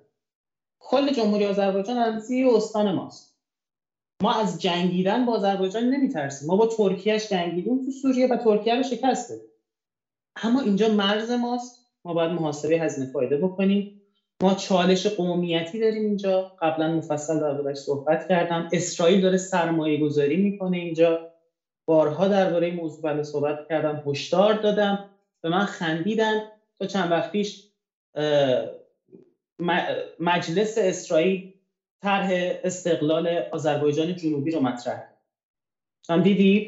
[0.79, 3.26] کل جمهوری آذربایجان از استان ماست.
[4.23, 6.47] ما از جنگیدن با آذربایجان نمیترسیم.
[6.47, 9.41] ما با ترکیهش جنگیدیم تو سوریه و ترکیه رو شکسته.
[10.43, 11.81] اما اینجا مرز ماست.
[12.05, 13.87] ما باید محاسبه هزینه فایده بکنیم.
[14.43, 16.47] ما چالش قومیتی داریم اینجا.
[16.59, 18.67] قبلا مفصل دربارهش صحبت کردم.
[18.71, 21.21] اسرائیل داره سرمایه گذاری می‌کنه اینجا.
[21.87, 24.01] بارها درباره موضوع بله صحبت کردم.
[24.05, 24.99] هشدار دادم.
[25.43, 26.41] به من خندیدن.
[26.79, 27.61] تا چند وقت پیش
[30.19, 31.43] مجلس اسرائیل
[32.01, 35.01] طرح استقلال آذربایجان جنوبی رو مطرح
[36.09, 36.67] هم دیدید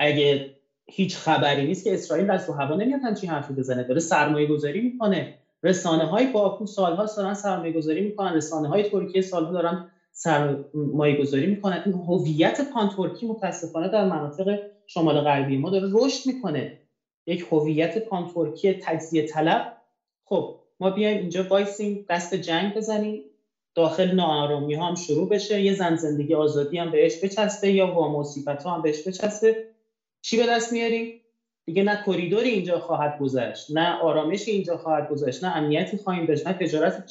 [0.00, 0.42] اگه
[0.90, 3.84] هیچ خبری نیست که اسرائیل از تو هوا نمیاد همچین حرفی بزنه.
[3.84, 5.28] داره سرمایه گذاری می‌کنه.
[5.64, 8.34] رسانه های باکو سالها دارن سرمایه گذاری می‌کنن.
[8.34, 9.78] رسانه های ترکیه سالها دارن
[10.12, 11.80] سرمایه گذاری می‌کنن.
[11.84, 16.72] این هویت پان ترکی متاسفانه در مناطق شمال غربی ما داره رشد می‌کنه.
[17.26, 19.64] یک هویت پان ترکی تجزیه طلب.
[20.24, 20.48] خب
[20.80, 23.24] ما بیایم اینجا وایسیم دست جنگ بزنیم.
[23.78, 25.62] داخل ناآرامی ها هم شروع بشه.
[25.62, 28.24] یه زن زندگی آزادی هم بهش بچسته یا وام
[28.64, 29.56] ها هم بهش بچسته
[30.22, 31.12] چی به دست میاریم
[31.66, 36.46] دیگه نه کریدوری اینجا خواهد گذشت نه آرامش اینجا خواهد گذشت نه امنیتی خواهیم داشت
[36.46, 37.04] نه تجارت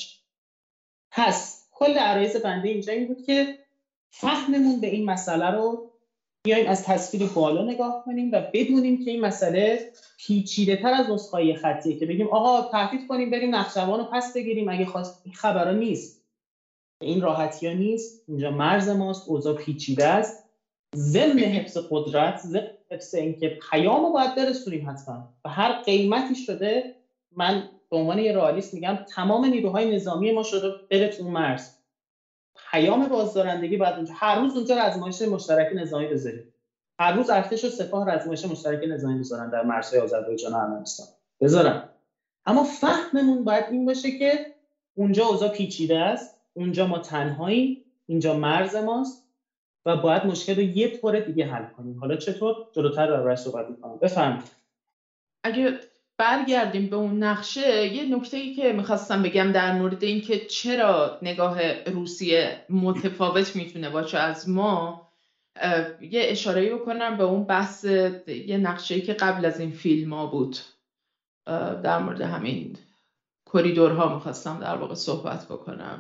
[1.12, 3.48] پس کل عرایز بنده اینجا این بود که
[4.10, 5.82] فهممون به این مسئله رو
[6.46, 9.82] بیایم از تصویر بالا نگاه کنیم و بدونیم که این مسئله
[10.18, 14.70] پیچیده تر از نسخه خطیه که بگیم آقا تهدید کنیم بریم نقشوان رو پس بگیریم
[14.70, 16.17] اگه خواست این نیست.
[17.02, 18.24] این راحتی ها نیست.
[18.28, 20.44] اینجا مرز ماست اوضاع پیچیده است.
[20.96, 25.34] ضمن حفظ قدرت ضمن حفظ اینکه پیام رو باید برسونیم حتما.
[25.46, 26.96] و هر قیمتی شده
[27.32, 31.78] من به عنوان یه رئالیست میگم تمام نیروهای نظامی ما شده بره تو مرز.
[32.72, 36.54] پیام بازدارندگی باید اونجا هر روز اونجا رزمایش مشترک نظامی بذاریم.
[37.00, 41.08] هر روز ارتش و سپاه رزمایش مشترک نظامی بذارن در مرزهای آذربایجان و ارمنستان.
[41.42, 41.90] بذارن
[42.46, 44.46] اما فهممون باید این باشه که
[44.96, 46.37] اونجا اوضاع پیچیده است.
[46.58, 49.28] اونجا ما تنهایی اینجا مرز ماست
[49.86, 52.00] و باید مشکل رو یه طور دیگه حل کنیم.
[52.00, 53.98] حالا چطور؟ جلوتر در صحبت می‌کنم.
[53.98, 54.52] بفرمایید.
[55.44, 55.80] اگه
[56.18, 61.84] برگردیم به اون نقشه یه نکته ای که می‌خواستم بگم در مورد اینکه چرا نگاه
[61.84, 65.08] روسیه متفاوت می‌تونه باشه از ما
[66.02, 67.84] یه اشاره بکنم به اون بحث
[68.28, 70.58] یه نقشه ای که قبل از این فیلم ها بود.
[71.84, 72.78] در مورد همین
[73.54, 76.00] کریدورها می‌خواستم در واقع صحبت بکنم.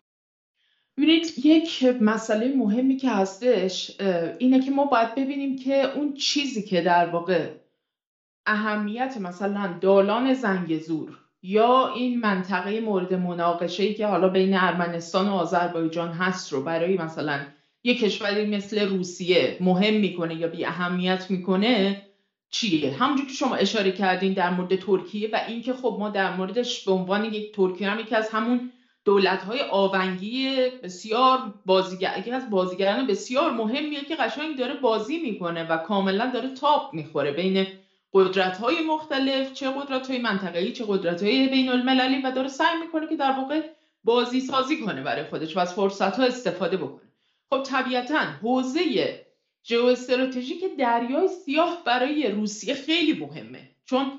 [0.98, 4.02] ببینید یک مسئله مهمی که هستش
[4.39, 7.50] اینه که ما باید ببینیم که اون چیزی که در واقع
[8.45, 15.34] اهمیت مثلا دالان زنگزور یا این منطقه مورد مناقشه ای که حالا بین ارمنستان و
[15.34, 17.39] آذربایجان هست رو برای مثلا
[17.84, 22.02] یک کشوری مثل روسیه مهم می‌کنه یا بی اهمیت می‌کنه
[22.50, 26.86] چیه؟ همونجور که شما اشاره کردین در مورد ترکیه و اینکه خب ما در موردش
[26.86, 28.72] به عنوان یک ترکیه هم یکی از همون
[29.08, 35.64] دولت های آونگی بسیار بازیگر یکی از بازیگران بسیار مهمیه که قشنگ داره بازی می‌کنه
[35.64, 37.68] و کاملا داره تاپ می‌خوره بین
[38.14, 42.80] قدرت های مختلف چه قدرت های منطقه‌ای چه قدرت های بین المللی و داره سعی
[42.86, 43.62] می‌کنه که در واقع
[44.03, 47.12] بازی سازی کنه برای خودش و از فرصت ها استفاده بکنه.
[47.49, 48.82] خب طبیعتا حوزه
[49.66, 53.70] ژئواستراتژیک دریای سیاه برای روسیه خیلی مهمه.
[53.86, 54.12] چون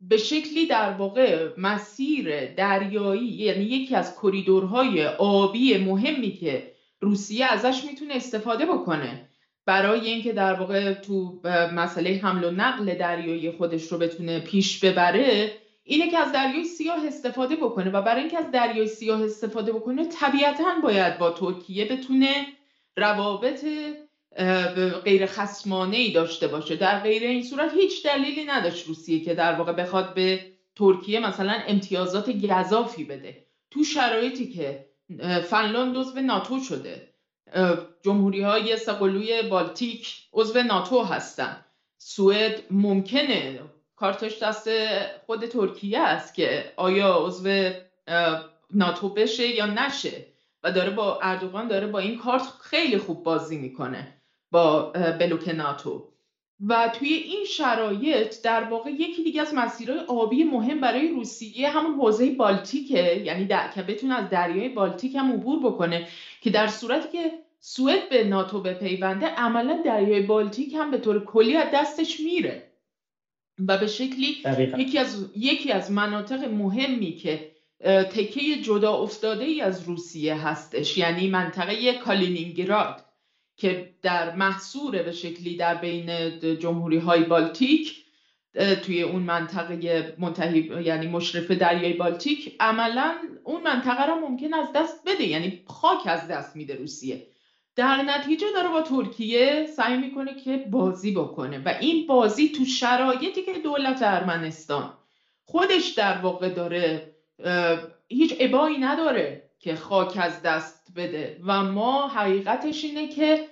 [0.00, 7.84] به شکلی در واقع مسیر دریایی یعنی یکی از کریدورهای آبی مهمی که روسیه ازش
[7.84, 9.28] می‌تونه استفاده بکنه
[9.66, 11.40] برای اینکه در واقع تو
[11.74, 15.52] مسئله حمل و نقل دریایی خودش رو بتونه پیش ببره
[15.84, 20.04] اینه که از دریای سیاه استفاده بکنه و برای اینکه از دریای سیاه استفاده بکنه
[20.04, 22.46] طبیعتا باید با ترکیه بتونه
[22.96, 23.64] روابط
[25.04, 26.76] غیر خصمانه ای داشته باشه.
[26.76, 30.40] در غیر این صورت هیچ دلیلی نداشت روسیه که در واقع بخواد به
[30.76, 33.46] ترکیه مثلا امتیازات گذافی بده.
[33.70, 34.86] تو شرایطی که
[35.40, 37.08] فنلاند عضو ناتو شده.
[38.02, 41.64] جمهوری های سقلوی بالتیک عضو ناتو هستن.
[41.98, 43.60] سوئد ممکنه
[43.96, 44.68] کارتش دست
[45.26, 47.70] خود ترکیه است که آیا عضو
[48.70, 50.26] ناتو بشه یا نشه.
[50.62, 54.15] و داره با اردوغان داره با این کارت خیلی خوب بازی می‌کنه.
[54.56, 54.82] با
[55.20, 56.08] بلوک ناتو
[56.66, 61.94] و توی این شرایط در واقع یکی دیگه از مسیرهای آبی مهم برای روسیه همون
[61.94, 63.70] حوزه بالتیکه یعنی در...
[63.74, 66.08] که بتونه از دریای بالتیک هم عبور بکنه
[66.40, 71.56] که در صورتی که سوئد به ناتو بپیونده عملا دریای بالتیک هم به طور کلی
[71.56, 72.72] از دستش میره.
[73.68, 74.36] و به شکلی
[74.78, 77.50] یکی از, یکی از مناطق مهمی که
[77.84, 83.05] تکه جدا افتاده ای از روسیه هستش یعنی منطقه کالینینگراد.
[83.56, 88.06] که در محصور به شکلی در بین جمهوری های بالتیک
[88.82, 95.00] توی اون منطقه منتهی یعنی مشرف دریای بالتیک عملا اون منطقه را ممکن از دست
[95.06, 97.26] بده یعنی خاک از دست میده روسیه.
[97.76, 103.42] در نتیجه داره با ترکیه سعی می‌کنه که بازی بکنه و این بازی تو شرایطی
[103.42, 104.92] که دولت ارمنستان
[105.44, 107.14] خودش در واقع داره
[108.08, 111.40] هیچ ابایی نداره که خاک از دست بده.
[111.46, 113.44] و ما حقیقتش اینه که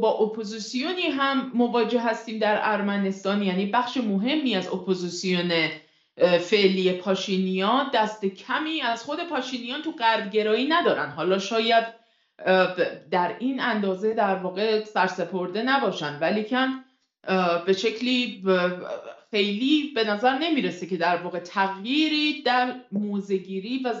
[0.00, 3.42] با اپوزیسیونی هم مواجه هستیم در ارمنستان.
[3.42, 5.52] یعنی بخش مهمی از اپوزیسیون
[6.40, 11.10] فعلی پاشینیان دست کمی از خود پاشینیان تو غربگرایی ندارن.
[11.10, 11.84] حالا شاید
[13.10, 16.18] در این اندازه در واقع سرسپرده نباشن.
[16.20, 16.84] ولی کن
[17.66, 18.42] به شکلی
[19.30, 23.94] خیلی به نظر نمی‌رسه که در واقع تغییری در موزگیری و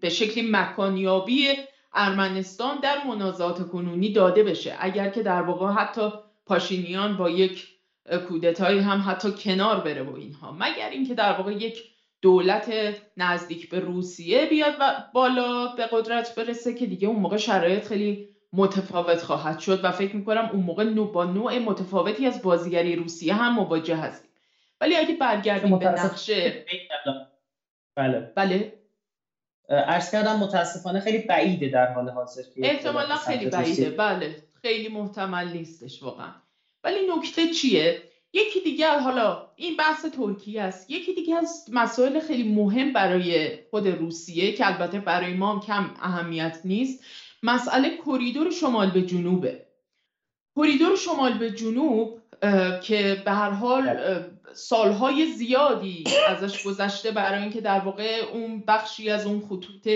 [0.00, 1.48] به شکلی مکانیابی
[1.92, 4.76] ارمنستان در منازعات کنونی داده بشه.
[4.78, 6.10] اگر که در واقع حتی
[6.46, 7.68] پاشینیان با یک
[8.28, 10.52] کودتایی هم حتی کنار بره با اینها.
[10.52, 11.82] مگر اینکه در واقع یک
[12.22, 12.72] دولت
[13.16, 18.28] نزدیک به روسیه بیاد و بالا به قدرت برسه که دیگه اون موقع شرایط خیلی
[18.52, 23.34] متفاوت خواهد شد و فکر می‌کنم اون موقع نو با نوع متفاوتی از بازیگری روسیه
[23.34, 24.30] هم مواجه هستیم.
[24.80, 26.66] ولی اگه برگردیم به نقشه
[27.96, 28.32] بله.
[28.36, 28.83] بله.
[29.68, 33.90] ارز کردم متاسفانه خیلی بعیده در حال حاضر احتمالا خیلی بعیده.
[33.90, 36.32] بله خیلی محتمل نیستش واقعا.
[36.84, 38.02] ولی نکته چیه؟
[38.32, 40.90] یکی دیگه حالا این بحث ترکیه است.
[40.90, 45.90] یکی دیگه از مسائل خیلی مهم برای خود روسیه که البته برای ما هم کم
[46.02, 47.04] اهمیت نیست
[47.42, 49.66] مسئله کریدور شمال به جنوبه.
[50.56, 52.20] کریدور شمال به جنوب
[52.82, 53.84] که به هر حال
[54.54, 59.88] سالهای زیادی ازش گذشته برای اینکه در واقع اون بخشی از اون خطوط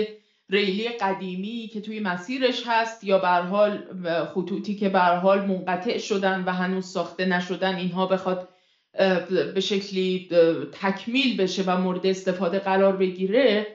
[0.49, 3.83] ریلی قدیمی که توی مسیرش هست یا به حال
[4.25, 8.49] خطوطی که به حال منقطع شدن و هنوز ساخته نشدن اینها بخواد
[9.53, 10.29] به شکلی
[10.71, 13.67] تکمیل بشه و مورد استفاده قرار بگیره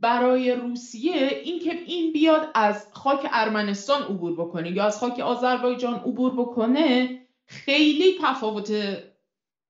[0.00, 6.32] برای روسیه اینکه این بیاد از خاک ارمنستان عبور بکنه یا از خاک آذربایجان عبور
[6.32, 8.72] بکنه خیلی تفاوت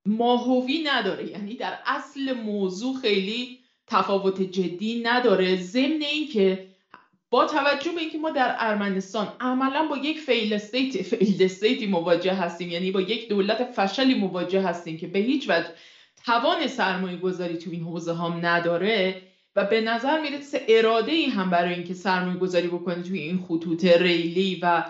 [0.07, 1.31] ماهوی نداره.
[1.31, 5.57] یعنی در اصل موضوع خیلی تفاوت جدی نداره.
[5.57, 6.73] ضمن اینکه
[7.31, 11.87] با توجه به اینکه ما در ارمنستان عملا با یک failed state failed state ی
[11.87, 12.71] مواجه هستیم.
[12.71, 15.69] یعنی با یک دولت فشلی مواجه هستیم که به هیچ وجه
[16.25, 19.23] توان سرمایه گذاری تو این حوزه هم نداره
[19.57, 23.85] و به نظر می‌رسه اراده ای هم برای اینکه سرمایه گذاری بکنه توی این خطوط
[23.85, 24.85] ریلی و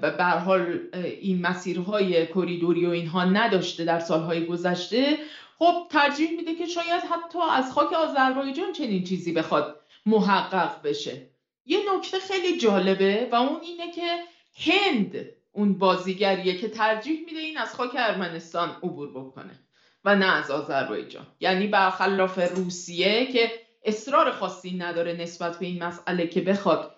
[0.00, 0.78] به حال
[1.20, 5.18] این مسیرهای کریدوری و اینها نداشته در سالهای گذشته.
[5.58, 11.26] خب ترجیح میده که شاید حتی از خاک آذربایجان چنین چیزی بخواد محقق بشه.
[11.66, 14.18] یه نکته خیلی جالبه و اون اینه که
[14.58, 19.60] هند اون بازیگریه که ترجیح میده این از خاک ارمنستان عبور بکنه
[20.04, 21.26] و نه از آذربایجان.
[21.40, 23.50] یعنی برخلاف روسیه که
[23.84, 26.95] اصرار خاصی نداره نسبت به این مسئله که بخواد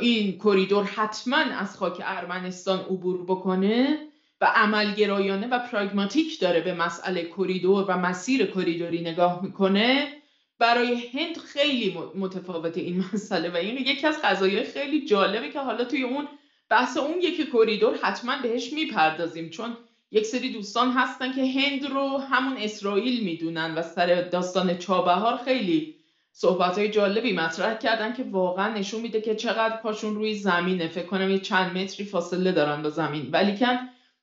[0.00, 3.98] این کریدور حتما از خاک ارمنستان عبور بکنه
[4.40, 10.12] و عملگرایانه و پراگماتیک داره به مسئله کریدور و مسیر کریدوری نگاه می‌کنه.
[10.58, 15.84] برای هند خیلی متفاوت این مسئله و این یکی از قضایای خیلی جالبه که حالا
[15.84, 16.28] توی اون
[16.68, 19.76] بحث اون یکی کریدور حتما بهش می‌پردازیم چون
[20.10, 25.97] یک سری دوستان هستن که هند رو همون اسرائیل می‌دونن و سر داستان چابهار خیلی
[26.32, 30.88] صحبت های جالبی مطرح کردن که واقعا نشون میده که چقدر پاشون روی زمینه.
[30.88, 33.30] فکر کنم یه چند متری فاصله دارن با زمین.
[33.30, 33.78] ولی کن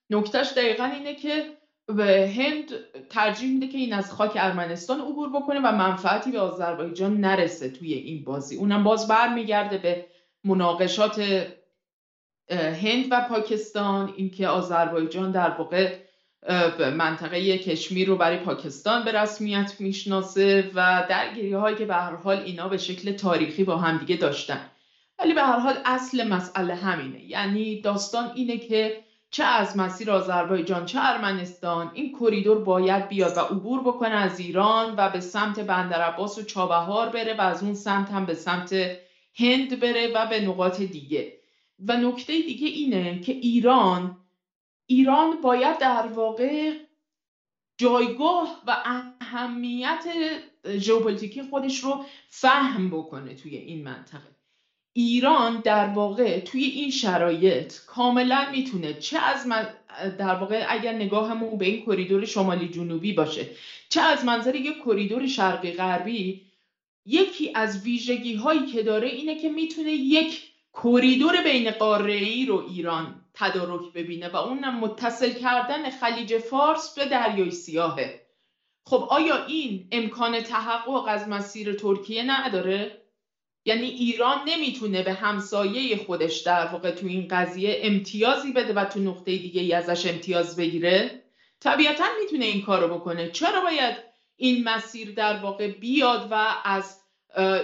[0.10, 1.46] نکتهش دقیقا اینه که
[1.88, 2.72] به هند
[3.10, 7.94] ترجیح میده که این از خاک ارمنستان عبور بکنه و منفعتی به آذربایجان نرسه توی
[7.94, 8.56] این بازی.
[8.56, 10.06] اونم باز برمیگرده به
[10.44, 11.20] مناقشات
[12.50, 16.05] هند و پاکستان اینکه آذربایجان در واقع
[16.98, 22.38] منطقه کشمیر رو برای پاکستان به رسمیت می‌شناسه و درگیری هایی که به هر حال
[22.38, 24.72] اینا به شکل تاریخی با همدیگه داشتن.
[25.20, 27.24] ولی به هر حال اصل مسئله همینه.
[27.24, 33.40] یعنی داستان اینه که چه از مسیر آذربایجان چه ارمنستان این کریدور باید بیاد و
[33.40, 37.74] عبور بکنه از ایران و به سمت بندر عباس و چابهار بره و از اون
[37.74, 38.76] سمت هم به سمت
[39.40, 41.34] هند بره و به نقاط دیگه.
[41.88, 44.18] و نکته دیگه اینه که ایران
[44.88, 46.74] ایران باید در واقع
[47.78, 48.78] جایگاه و
[49.22, 50.06] اهمیت
[50.78, 54.36] ژئوپلیتیکی خودش رو فهم بکنه توی این منطقه.
[54.94, 59.68] ایران در واقع توی این شرایط کاملا می‌تونه چه از من
[60.18, 63.50] در واقع اگر نگاهمون به این کریدور شمالی جنوبی باشه
[63.90, 66.42] چه از منظر یک کریدور شرقی غربی
[67.06, 72.66] یکی از ویژگی هایی که داره اینه که می‌تونه یک کریدور بین قاره ای رو
[72.70, 78.26] ایران تدارک ببینه و اونم متصل کردن خلیج فارس به دریای سیاهه.
[78.86, 83.02] خب آیا این امکان تحقق از مسیر ترکیه نداره؟
[83.66, 89.00] یعنی ایران نمی‌تونه به همسایه خودش در واقع تو این قضیه امتیازی بده و تو
[89.00, 91.24] نقطه دیگه ای ازش امتیاز بگیره؟
[91.60, 93.32] طبیعتا می‌تونه این کارو بکنه.
[93.32, 93.96] چرا باید
[94.36, 97.02] این مسیر در واقع بیاد و از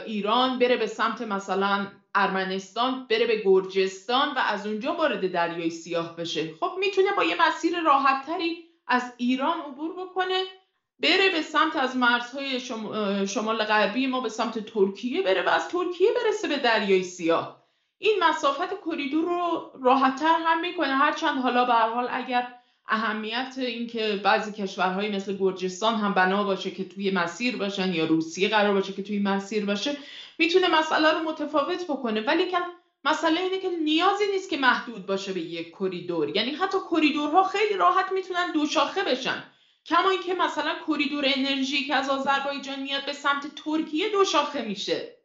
[0.05, 6.15] ایران بره به سمت مثلا ارمنستان بره به گرجستان و از اونجا وارد دریای سیاه
[6.15, 6.53] بشه.
[6.59, 10.43] خب می‌تونه با یه مسیر راحتتری از ایران عبور بکنه
[10.99, 12.59] بره به سمت از مرزهای
[13.27, 17.61] شمال غربی ما به سمت ترکیه بره و از ترکیه برسه به دریای سیاه.
[17.97, 20.95] این مسافت کریدور رو راحتتر هم می‌کنه.
[20.95, 22.47] هرچند حالا به حال اگر
[22.87, 28.49] اهمیت اینکه بعضی کشورهایی مثل گرجستان هم بنا باشه که توی مسیر باشن یا روسیه
[28.49, 29.97] قرار باشه که توی مسیر باشه
[30.37, 32.57] می‌تونه مسئله رو متفاوت بکنه ولی که
[33.03, 36.35] مسئله اینه که نیازی نیست که محدود باشه به یک کریدور.
[36.35, 39.43] یعنی حتی کریدورها خیلی راحت می‌تونن دو شاخه بشن.
[39.85, 45.17] کما اینکه مثلا کریدور انرژی که از آذربایجان میاد به سمت ترکیه دو شاخه میشه.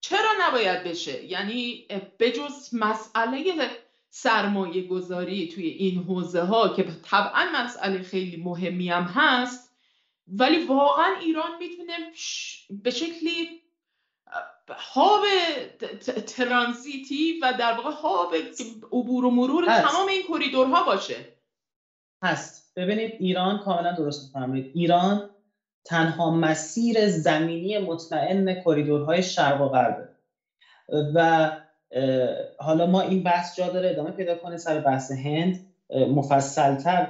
[0.00, 1.86] چرا نباید بشه؟ یعنی
[2.18, 3.70] بجز مسئله
[4.10, 9.72] سرمایه گذاری توی این حوزه ها که طبعا مسئله خیلی مهمی هم هست
[10.28, 12.12] ولی واقعا ایران می‌تونه
[12.70, 13.61] به شکلی
[14.78, 15.20] هاب
[16.26, 18.34] ترانزیتی و در واقع هاب
[18.92, 21.26] عبور و مرور تمام این کریدورها باشه.
[22.22, 22.72] هست.
[22.76, 25.22] ببینید ایران کاملا درست می‌فهمید ایران
[25.84, 30.08] تنها مسیر زمینی مطمئن کریدورهای شرق و غربه
[31.14, 31.50] و
[32.58, 35.56] حالا ما این بحث جا داره ادامه پیدا کنه سر بحث هند.
[35.90, 37.08] مفصلتر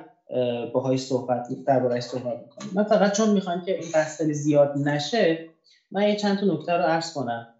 [0.72, 2.70] باهاش صحبت دربارهش صحبت می‌کنیم.
[2.74, 5.44] من فقط چون می‌خوام که این بحث زیاد نشه
[5.90, 7.51] من یه چند تا نکته رو عرض کنم.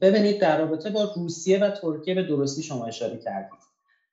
[0.00, 3.58] ببینید در رابطه با روسیه و ترکیه به درستی شما اشاره کردید.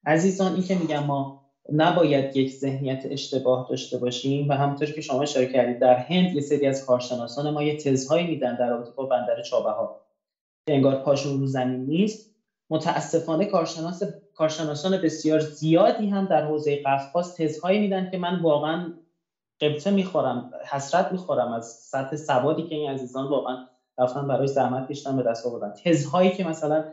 [0.06, 1.30] عزیزان این که میگم ما
[1.74, 6.42] نباید یک ذهنیت اشتباه داشته باشیم و همونطور که شما اشاره کردید در هند یه
[6.42, 9.90] سری از کارشناسان ما یه تزهایی میدن در رابطه با بندر چابهار.
[10.68, 12.28] که انگار پاشون رو زمین نیست.
[12.72, 14.00] متاسفانه کارشناس
[14.34, 18.92] کارشناسان بسیار زیادی هم در حوزه قفقاز تزهایی میدن که من واقعا
[19.62, 23.58] قبطه می‌خورم حسرت می‌خورم از سطح سوادی که این عزیزان واقعا
[24.00, 25.72] رفتن برای زحمت کشتن به دست آوردن.
[25.86, 26.84] تزهایی که مثلا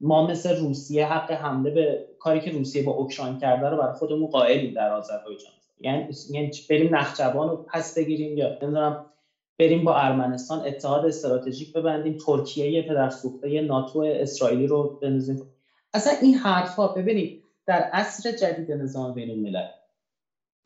[0.00, 4.26] ما مثل روسیه حق حمله به کاری که روسیه با اوکراین کرده رو برای خودمون
[4.28, 5.52] قائلیم در آذربایجان.
[5.80, 8.96] یعنی یعنی بریم نخجوان رو پس بگیریم یا نمی‌دونم
[9.60, 15.36] بریم با ارمنستان اتحاد استراتژیک ببندیم ترکیه پدر سوخته ناتو اسرائیلی رو بندازیم.
[15.94, 17.32] اصلا این حرفا ببینید
[17.66, 19.64] در عصر جدید نظام بین الملل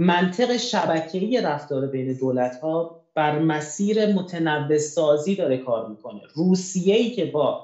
[0.01, 6.23] منطق شبکه‌ای رفتار بین دولت ها بر مسیر متنوع سازی داره کار می‌کنه.
[6.37, 7.61] روسیه ای که با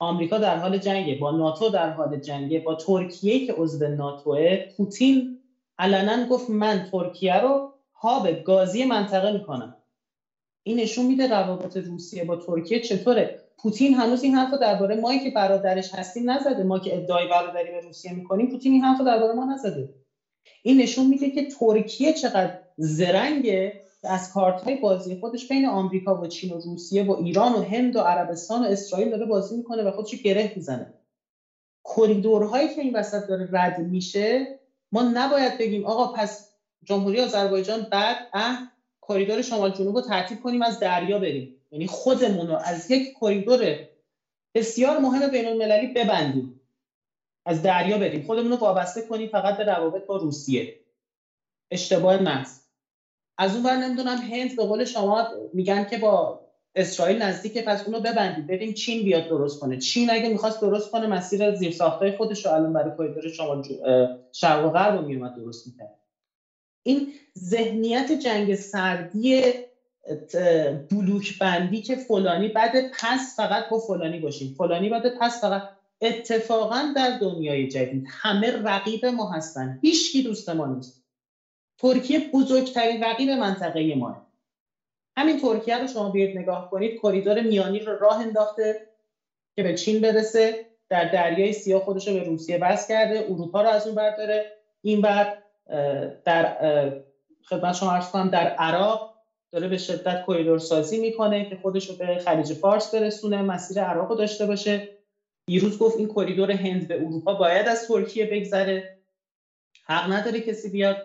[0.00, 5.28] آمریکا در حال جنگه با ناتو در حال جنگه با ترکیه که عضو ناتوه پوتین
[5.78, 7.64] علنا گفت من ترکیه رو
[7.94, 9.74] هاب گازی منطقه می‌کنم.
[10.64, 13.30] این نشون میده روابط روسیه با ترکیه چطوره.
[13.58, 16.64] پوتین هنوز این حرفو درباره ما که برادرش هستیم نزده.
[16.64, 19.88] ما که ادعای برادری به روسیه می‌کنیم پوتین این حرفو درباره ما نزده.
[20.62, 26.26] این نشون میده که ترکیه چقدر زرنگه از کارت های بازی خودش بین آمریکا و
[26.26, 29.90] چین و روسیه و ایران و هند و عربستان و اسرائیل داره بازی می‌کنه و
[29.90, 30.94] خودش گره می‌زنه.
[31.84, 34.48] کریدورهایی که این وسط داره رد میشه
[34.92, 36.44] ما نباید بگیم آقا پس
[36.84, 38.60] جمهوری آذربایجان بعد اه
[39.08, 41.50] کریدور شمال جنوب رو ترتیب کنیم از دریا بریم.
[41.70, 43.78] یعنی خودمون رو از یک کریدور
[44.54, 46.60] بسیار مهم بین المللی ببندیم.
[47.46, 48.22] از دریا بریم.
[48.22, 50.68] خودمون رو وابسته کنیم فقط به روابط با روسیه.
[51.70, 52.60] اشتباه محض.
[53.40, 56.38] از اون بر نمی‌دونم هند به قول شما میگن که با
[56.76, 58.46] اسرائیل نزدیکه پس اونو ببندید.
[58.48, 59.78] ببین چین بیاد درست کنه.
[59.78, 63.62] چین اگه می‌خواست درست کنه مسیر زیرساختهای خودش رو الان برای کریدور شما
[64.32, 65.90] شرق و غرب رو میومد درست می‌کرد.
[66.86, 67.04] این
[67.38, 69.42] ذهنیت جنگ سردی
[70.90, 74.54] بلوک بندی که فلانی بعد پس فقط با فلانی باشیم.
[74.58, 75.62] فلانی بعد پس فقط
[76.02, 78.04] اتفاقا در دنیای جدید.
[78.08, 79.78] همه رقیب ما هستن.
[79.82, 80.99] هیچکی دوست ما نیست.
[81.82, 84.16] ترکیه بزرگترین رقیب منطقه ما
[85.18, 88.78] همین ترکیه رو شما بیاید نگاه کنید کریدور میانی رو راه انداخته
[89.56, 90.56] که به چین برسه
[90.90, 94.44] در دریای سیاه خودش رو به روسیه بس کرده اروپا رو از اون برداره
[94.82, 95.28] این بر
[96.24, 96.52] در
[97.44, 99.02] خدمت شما عرض کنم در عراق
[99.52, 104.10] داره به شدت کریدور سازی می‌کنه که خودش رو به خلیج فارس برسونه مسیر عراق
[104.10, 104.84] رو داشته باشه.
[105.46, 108.84] دیروز گفت این کریدور هند به اروپا باید از ترکیه بگذره.
[109.84, 110.98] حق نداره کسی بیاد.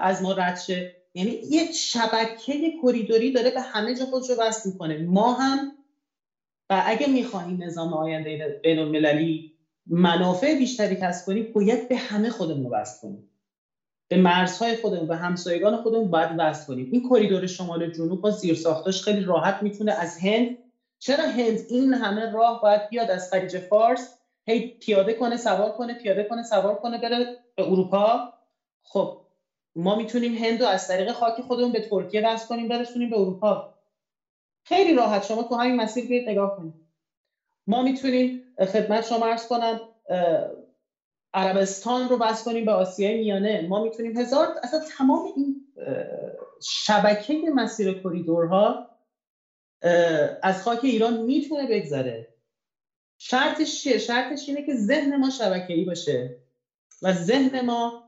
[0.00, 0.86] از ما رد شه.
[1.14, 4.96] یعنی یک شبکه کریدوری داره به همه جا خودش رو وصل می‌کنه.
[4.96, 5.68] ما هم
[6.70, 9.44] و اگه می‌خواهیم نظام آینده بین المللی
[9.86, 13.24] منافع بیشتری کسب کنیم باید به همه خودمون وصل کنیم
[14.08, 19.02] به مرزهای خودمون به همسایگان خودمون باید وصل کنیم این کریدور شمال جنوب با زیرساختاش
[19.02, 20.50] خیلی راحت می‌تونه از هند.
[20.98, 24.10] چرا هند؟ این همه راه باید بیاد از خلیج فارس
[24.46, 28.22] هی پیاده کنه سوار کنه پیاده کنه سوار کنه بره به اروپا.
[28.82, 29.10] خب
[29.76, 33.64] ما می‌تونیم هند رو از طریق خاک خودمون به ترکیه وصل کنیم برسونیم به اروپا.
[34.64, 35.22] خیلی راحت.
[35.22, 36.74] شما تو همین مسیر بیاید نگاه کنید.
[37.66, 39.80] ما می‌تونیم خدمت شما ارز کنم
[41.34, 43.60] عربستان رو بس کنیم به آسیای میانه.
[43.60, 45.56] ما می‌تونیم هزار اصلا تمام این
[46.62, 48.82] شبکه مسیر کریدورها
[50.42, 52.26] از خاک ایران می‌تونه بگذره.
[53.18, 56.32] شرطش چیه؟ شرطش اینه که ذهن ما شبکه‌ای باشه
[57.02, 58.05] و ذهن ما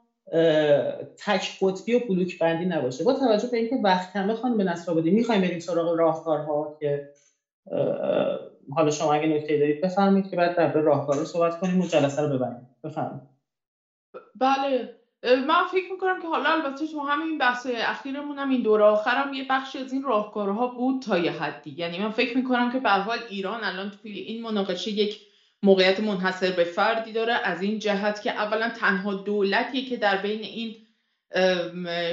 [1.26, 3.04] تک قطبی و بلوک بندی نباشه.
[3.04, 7.02] با توجه به اینکه وقت کمه خانم نصرآبادی می‌خوایم بریم سراغ راهکارها که
[8.76, 12.28] حالا شما اگه نکته دارید بفهمید که بعد در راهکار صحبت کنیم و جلسه رو
[12.28, 12.68] ببریم.
[12.84, 13.22] بفهمید
[14.40, 14.90] بله.
[15.24, 19.46] من فکر می‌کنم که حالا البته تو همین بحث اخیرمون هم این دوره آخرم یه
[19.50, 21.70] بخشی از این راهکارها بود تا یه حدی.
[21.78, 25.27] یعنی من فکر می‌کنم که به حال ایران الان توی این مناقشه یک
[25.62, 30.40] موقعیت منحصر به فردی داره از این جهت که اولا تنها دولتی که در بین
[30.40, 30.76] این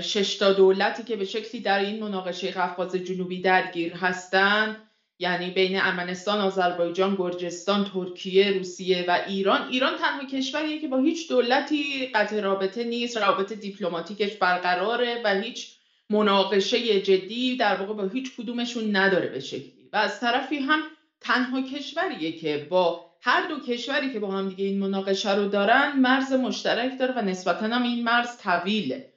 [0.01, 4.77] ششتا دولتی که به شکلی در این مناقشه قفقاز جنوبی درگیر هستند
[5.19, 11.29] یعنی بین ارمنستان، آذربایجان، گرجستان، ترکیه، روسیه و ایران ایران تنها کشوریه که با هیچ
[11.29, 15.75] دولتی قطع رابطه نیست رابط دیپلماتیکش برقراره و هیچ
[16.09, 19.89] مناقشه جدی در واقع با هیچ کدومشون نداره به شکلی.
[19.93, 20.79] و از طرفی هم
[21.21, 25.99] تنها کشوریه که با هر دو کشوری که با هم دیگه این مناقشه رو دارن
[25.99, 29.13] مرز مشترک داره و نسبتا هم این مرز طویله.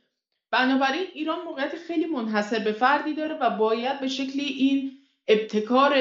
[0.51, 4.93] بنابراین ایران موقعیت خیلی منحصر به فردی داره و باید به شکلی این
[5.29, 5.97] ابتکار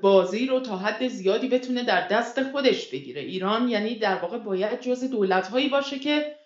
[0.00, 3.20] بازی رو تا حد زیادی بتونه در دست خودش بگیره.
[3.20, 6.36] ایران یعنی در واقع باید جز دولت هایی باشه که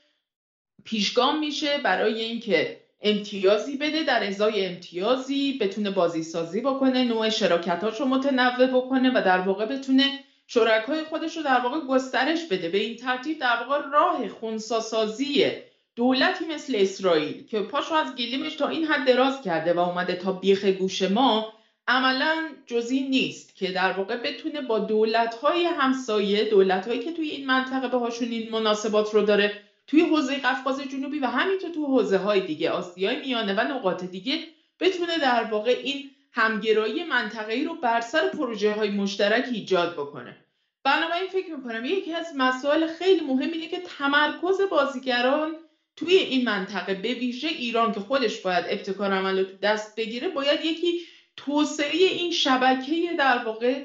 [0.84, 8.00] پیشگام میشه برای اینکه امتیازی بده در ازای امتیازی بتونه بازی سازی بکنه نوع شراکتاش
[8.00, 12.68] رو متنوع بکنه و در واقع بتونه شرکای خودش رو در واقع گسترش بده.
[12.68, 15.46] به این ترتیب در واقع راه خونساسازی
[15.96, 20.32] دولتی مثل اسرائیل که پاشو از گلیمش تا این حد دراز کرده و اومده تا
[20.32, 21.52] بیخ گوش ما
[21.88, 27.88] عملا جزی نیست که در واقع بتونه با دولت‌های همسایه دولت‌هایی که توی این منطقه
[27.88, 32.70] باهاشون این مناسبات رو داره توی حوزه قفقاز جنوبی و همینطور تو حوزه های دیگه
[32.70, 34.38] آسیای میانه و نقاط دیگه
[34.80, 40.36] بتونه در واقع این همگرایی منطقه‌ای رو بر سر پروژه های مشترک ایجاد بکنه.
[40.84, 45.56] بنابراین فکر می‌کنم یکی از مسائل خیلی مهم اینه که تمرکز بازیگران
[45.96, 50.64] توی این منطقه به ویژه ایران که خودش باید ابتکار عمل رو دست بگیره باید
[50.64, 51.00] یکی
[51.36, 53.84] توسعه این شبکه در واقع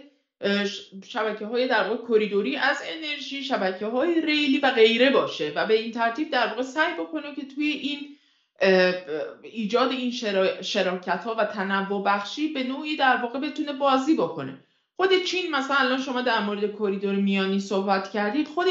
[1.08, 5.74] شبکه های در واقع کریدوری از انرژی شبکه های ریلی و غیره باشه و به
[5.74, 8.18] این ترتیب در واقع سعی بکنه که توی این
[9.42, 10.12] ایجاد این
[10.62, 14.58] شراکت ها و تنوع بخشی به نوعی در واقع بتونه بازی بکنه.
[14.96, 18.68] خود چین مثلا الان شما در مورد کریدور میانی صحبت کردید خود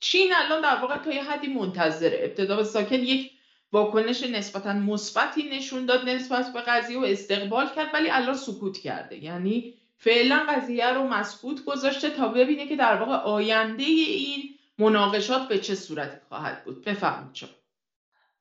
[0.00, 2.20] چین الان در واقع تا یه حدی منتظره.
[2.22, 3.30] ابتدا به ساکن یک
[3.72, 9.24] واکنش نسبتا مثبتی نشون داد نسبت به قضیه و استقبال کرد ولی الان سکوت کرده.
[9.24, 14.44] یعنی فعلا قضیه رو مسکوت گذاشته تا ببینه که در واقع آینده این
[14.78, 16.82] مناقشات به چه صورتی خواهد بود.
[16.86, 17.50] بفرمایید شما.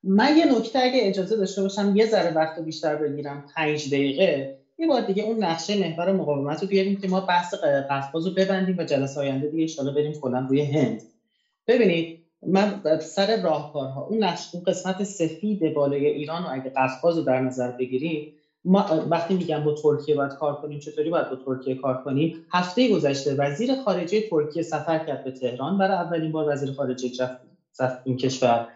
[0.03, 3.43] من یه نکته اگه اجازه داشته باشم یه ذره وقت بیشتر بگیرم.
[3.55, 4.49] پنج دقیقه.
[4.79, 7.55] یه بار دیگه اون نقشه محور مقاومت رو بیاریم که ما بحث
[7.89, 11.03] قفقاز رو ببندیم و جلسه آینده دیگه ان بریم کلا روی هند.
[11.67, 12.09] ببینید
[12.47, 17.39] من سر راهکارها اون نقش اون قسمت سفید بالای ایران رو اگه قفقاز رو در
[17.39, 18.27] نظر بگیریم
[18.68, 22.89] ما وقتی میگم با ترکیه باید کار کنیم چطوری باید با ترکیه کار کنیم؟ هفته
[22.89, 25.77] گذشته وزیر خارجه ترکیه سفر کرد به تهران.
[25.77, 27.10] برای اولین بار وزیر خارجه
[27.80, 28.68] رفت این کشور.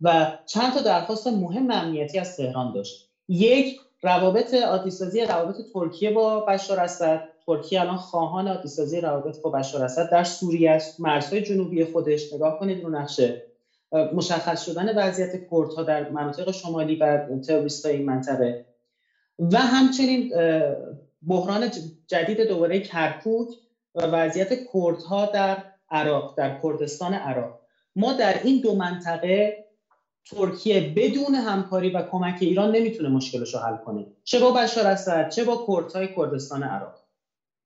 [0.00, 3.10] و چند تا درخواست مهم امنیتی از تهران داشت.
[3.28, 7.28] یک روابط آتیسازی روابط ترکیه با بشار اسد.
[7.46, 11.00] ترکیه الان خواهان آتیسازی روابط با بشار اسد در سوریه است.
[11.00, 13.42] مرزهای جنوبی خودش نگاه کنید رو نقشه.
[14.14, 18.67] مشخص شدن وضعیت کردها در مناطق شمالی و تروریست این منطقه.
[19.38, 20.32] و همچنین
[21.28, 21.70] بحران
[22.08, 23.48] جدید دوباره کرکوک
[23.94, 25.58] و وضعیت کردها در
[25.90, 27.52] عراق در کردستان عراق.
[27.96, 29.64] ما در این دو منطقه
[30.30, 34.06] ترکیه بدون همکاری و کمک ایران نمی‌تونه مشکلش رو حل کنه.
[34.24, 36.94] چه با بشار اسد چه با کردهای کردستان عراق.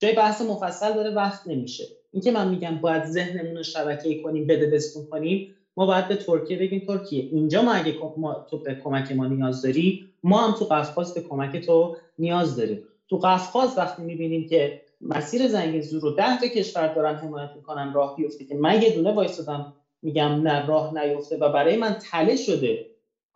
[0.01, 1.89] جای بحث مفصل داره وقت نمیشه.
[2.12, 5.47] اینکه من میگم باید ذهنمون رو شبکه کنیم بده بستون کنیم
[5.77, 9.62] ما باید به ترکیه بگیم ترکیه اینجا ما اگه ما تو به کمک ما نیاز
[9.62, 12.81] داری ما هم تو قفقاز به کمک تو نیاز داریم.
[13.09, 17.93] تو قفقاز وقتی می‌بینیم که مسیر زنگ زور رو ده تا کشور دارن حمایت می‌کنن
[17.93, 18.44] راه بیفته.
[18.44, 19.66] که من یه دونه وایسادم
[20.03, 22.81] میگم نه راه نیفته و برای من تله شده.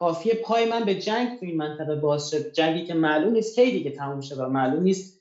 [0.00, 3.72] کافیه پای من به جنگ تو این منطقه باز شد جنگی که معلوم نیست کی
[3.72, 5.14] دیگه تموم شه و معلوم نیست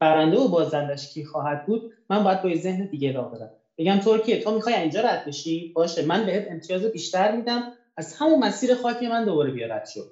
[0.00, 3.50] برنده و بازندش کی خواهد بود من باید با ذهن دیگه راه برم.
[3.78, 6.02] بگم ترکیه تو می‌خوای اینجا رد بشی؟ باشه.
[6.02, 7.64] من بهت امتیاز بیشتر میدم.
[7.96, 10.08] از همون مسیر خاکی من دوباره بیا رد شد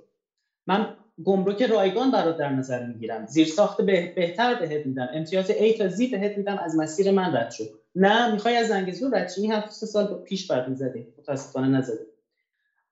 [0.66, 0.88] من
[1.24, 3.26] گمرک رایگان برات در نظر می‌گیرم.
[3.26, 3.82] زیر ساخت
[4.16, 5.08] بهتر بهت میدم.
[5.12, 6.58] امتیاز A تا Z بهت میدم.
[6.58, 10.46] از مسیر من رد شد نه می‌خوای از زنگزور رد این هفت سه سال پیش
[10.46, 11.06] بعد می‌زدی.
[11.18, 12.06] متاسفانه نزدی.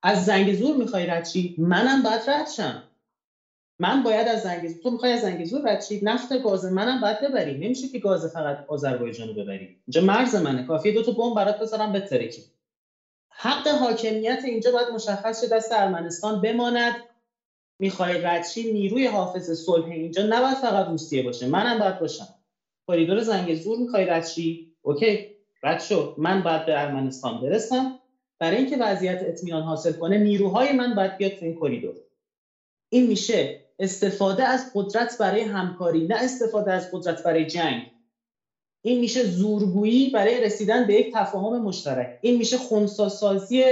[0.03, 1.27] از زنگزور می‌خوای رد
[1.57, 2.83] منم باید رد شم.
[3.81, 7.55] من باید از زنگزور تو می‌خوای از زنگزور رد شی نفت گاز منم باید ببری.
[7.55, 9.71] نمیشه که گاز فقط آذربایجان رو ببری.
[9.87, 10.63] اینجا مرز منه.
[10.63, 12.45] کافیه دو تا بمب برات بذارم بترکی
[13.31, 15.49] حق حاکمیت اینجا باید مشخص شه.
[15.49, 16.97] دست ارمنستان بماند.
[17.81, 21.47] می‌خوای ردشی نیروی حافظ صلح اینجا نباید فقط روسیه باشه.
[21.47, 22.29] منم باید باشم.
[22.89, 25.27] کریدور زنگزور می‌خوای ردشی okay.
[25.63, 26.15] رد شو.
[26.19, 27.99] من باید به ارمنستان برسم.
[28.39, 31.95] برای اینکه وضعیت اطمینان حاصل کنه نیروهای من باید بیاد تو این کریدور
[32.89, 37.91] این میشه استفاده از قدرت برای همکاری نه استفاده از قدرت برای جنگ.
[38.83, 42.19] این میشه زورگویی برای رسیدن به یک تفاهم مشترک.
[42.23, 43.63] این میشه خونساسازی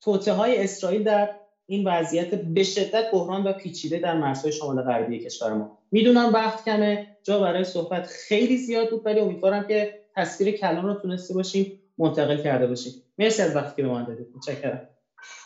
[0.00, 1.34] توته های اسرائیل در
[1.66, 5.78] این وضعیت به شدت بحران و پیچیده در مرزهای شمال غربی کشور ما.
[5.90, 10.94] می‌دونم وقت کمه جا برای صحبت خیلی زیاد بود ولی امیدوارم که تصویر کلان رو
[10.94, 12.92] تونسته باشیم منتقل کرده باشیم.
[13.18, 14.26] مرسی از وقتی که به من دادید.
[14.36, 14.88] متشکرم.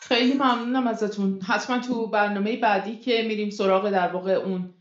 [0.03, 1.41] خیلی ممنونم ازتون.
[1.41, 4.75] حتما تو برنامه بعدی که میریم سراغ در واقع اون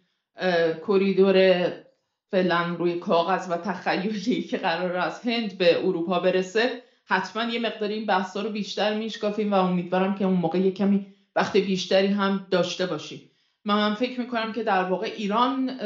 [0.87, 1.67] کریدور
[2.31, 7.89] فعلا روی کاغذ و تخیلی که قرار از هند به اروپا برسه حتما یه مقدار
[7.89, 12.47] این بحثا رو بیشتر میشکافیم و امیدوارم که اون موقع یه کمی وقت بیشتری هم
[12.51, 13.31] داشته باشیم.
[13.65, 15.79] من فکر می‌کنم که در واقع ایران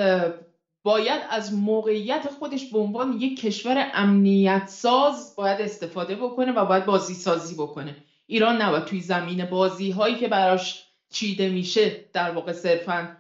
[0.83, 6.85] باید از موقعیت خودش به عنوان یک کشور امنیت ساز باید استفاده بکنه و باید
[6.85, 7.95] بازی سازی بکنه.
[8.27, 13.17] ایران نباید توی زمین بازی هایی که براش چیده میشه در واقع صرفا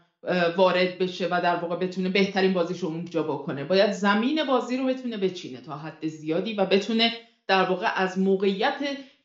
[0.57, 3.63] وارد بشه و در واقع بتونه بهترین بازیش رو اونجا بکنه.
[3.63, 7.11] باید زمین بازی رو بتونه بچینه تا حد زیادی و بتونه
[7.47, 8.77] در واقع از موقعیت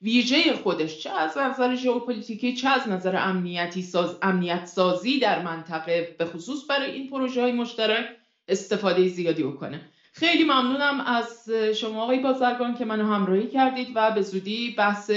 [0.02, 6.14] ویژه خودش چه از نظر ژئوپلیتیکی چه از نظر امنیتی ساز امنیت سازی در منطقه
[6.18, 8.06] به خصوص برای این پروژه های مشترک
[8.48, 9.80] استفاده زیادی بکنه.
[10.12, 15.10] خیلی ممنونم از شما آقای بازرگان که منو همراهی کردید و به زودی بحث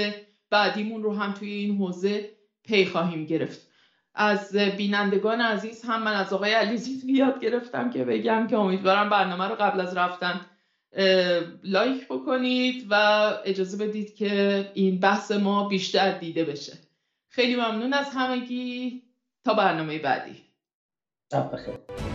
[0.50, 2.30] بعدیمون رو هم توی این حوزه
[2.64, 3.68] پی خواهیم گرفت.
[4.16, 9.48] از بینندگان عزیز هم من از آقای علیزی یاد گرفتم که بگم که امیدوارم برنامه
[9.48, 10.42] رو قبل از رفتن
[11.64, 12.94] لایک بکنید و
[13.46, 16.78] اجازه بدید که این بحث ما بیشتر دیده بشه.
[17.30, 19.04] خیلی ممنون از همگی.
[19.46, 20.44] تا برنامه بعدی.
[21.32, 22.07] شب بخیر.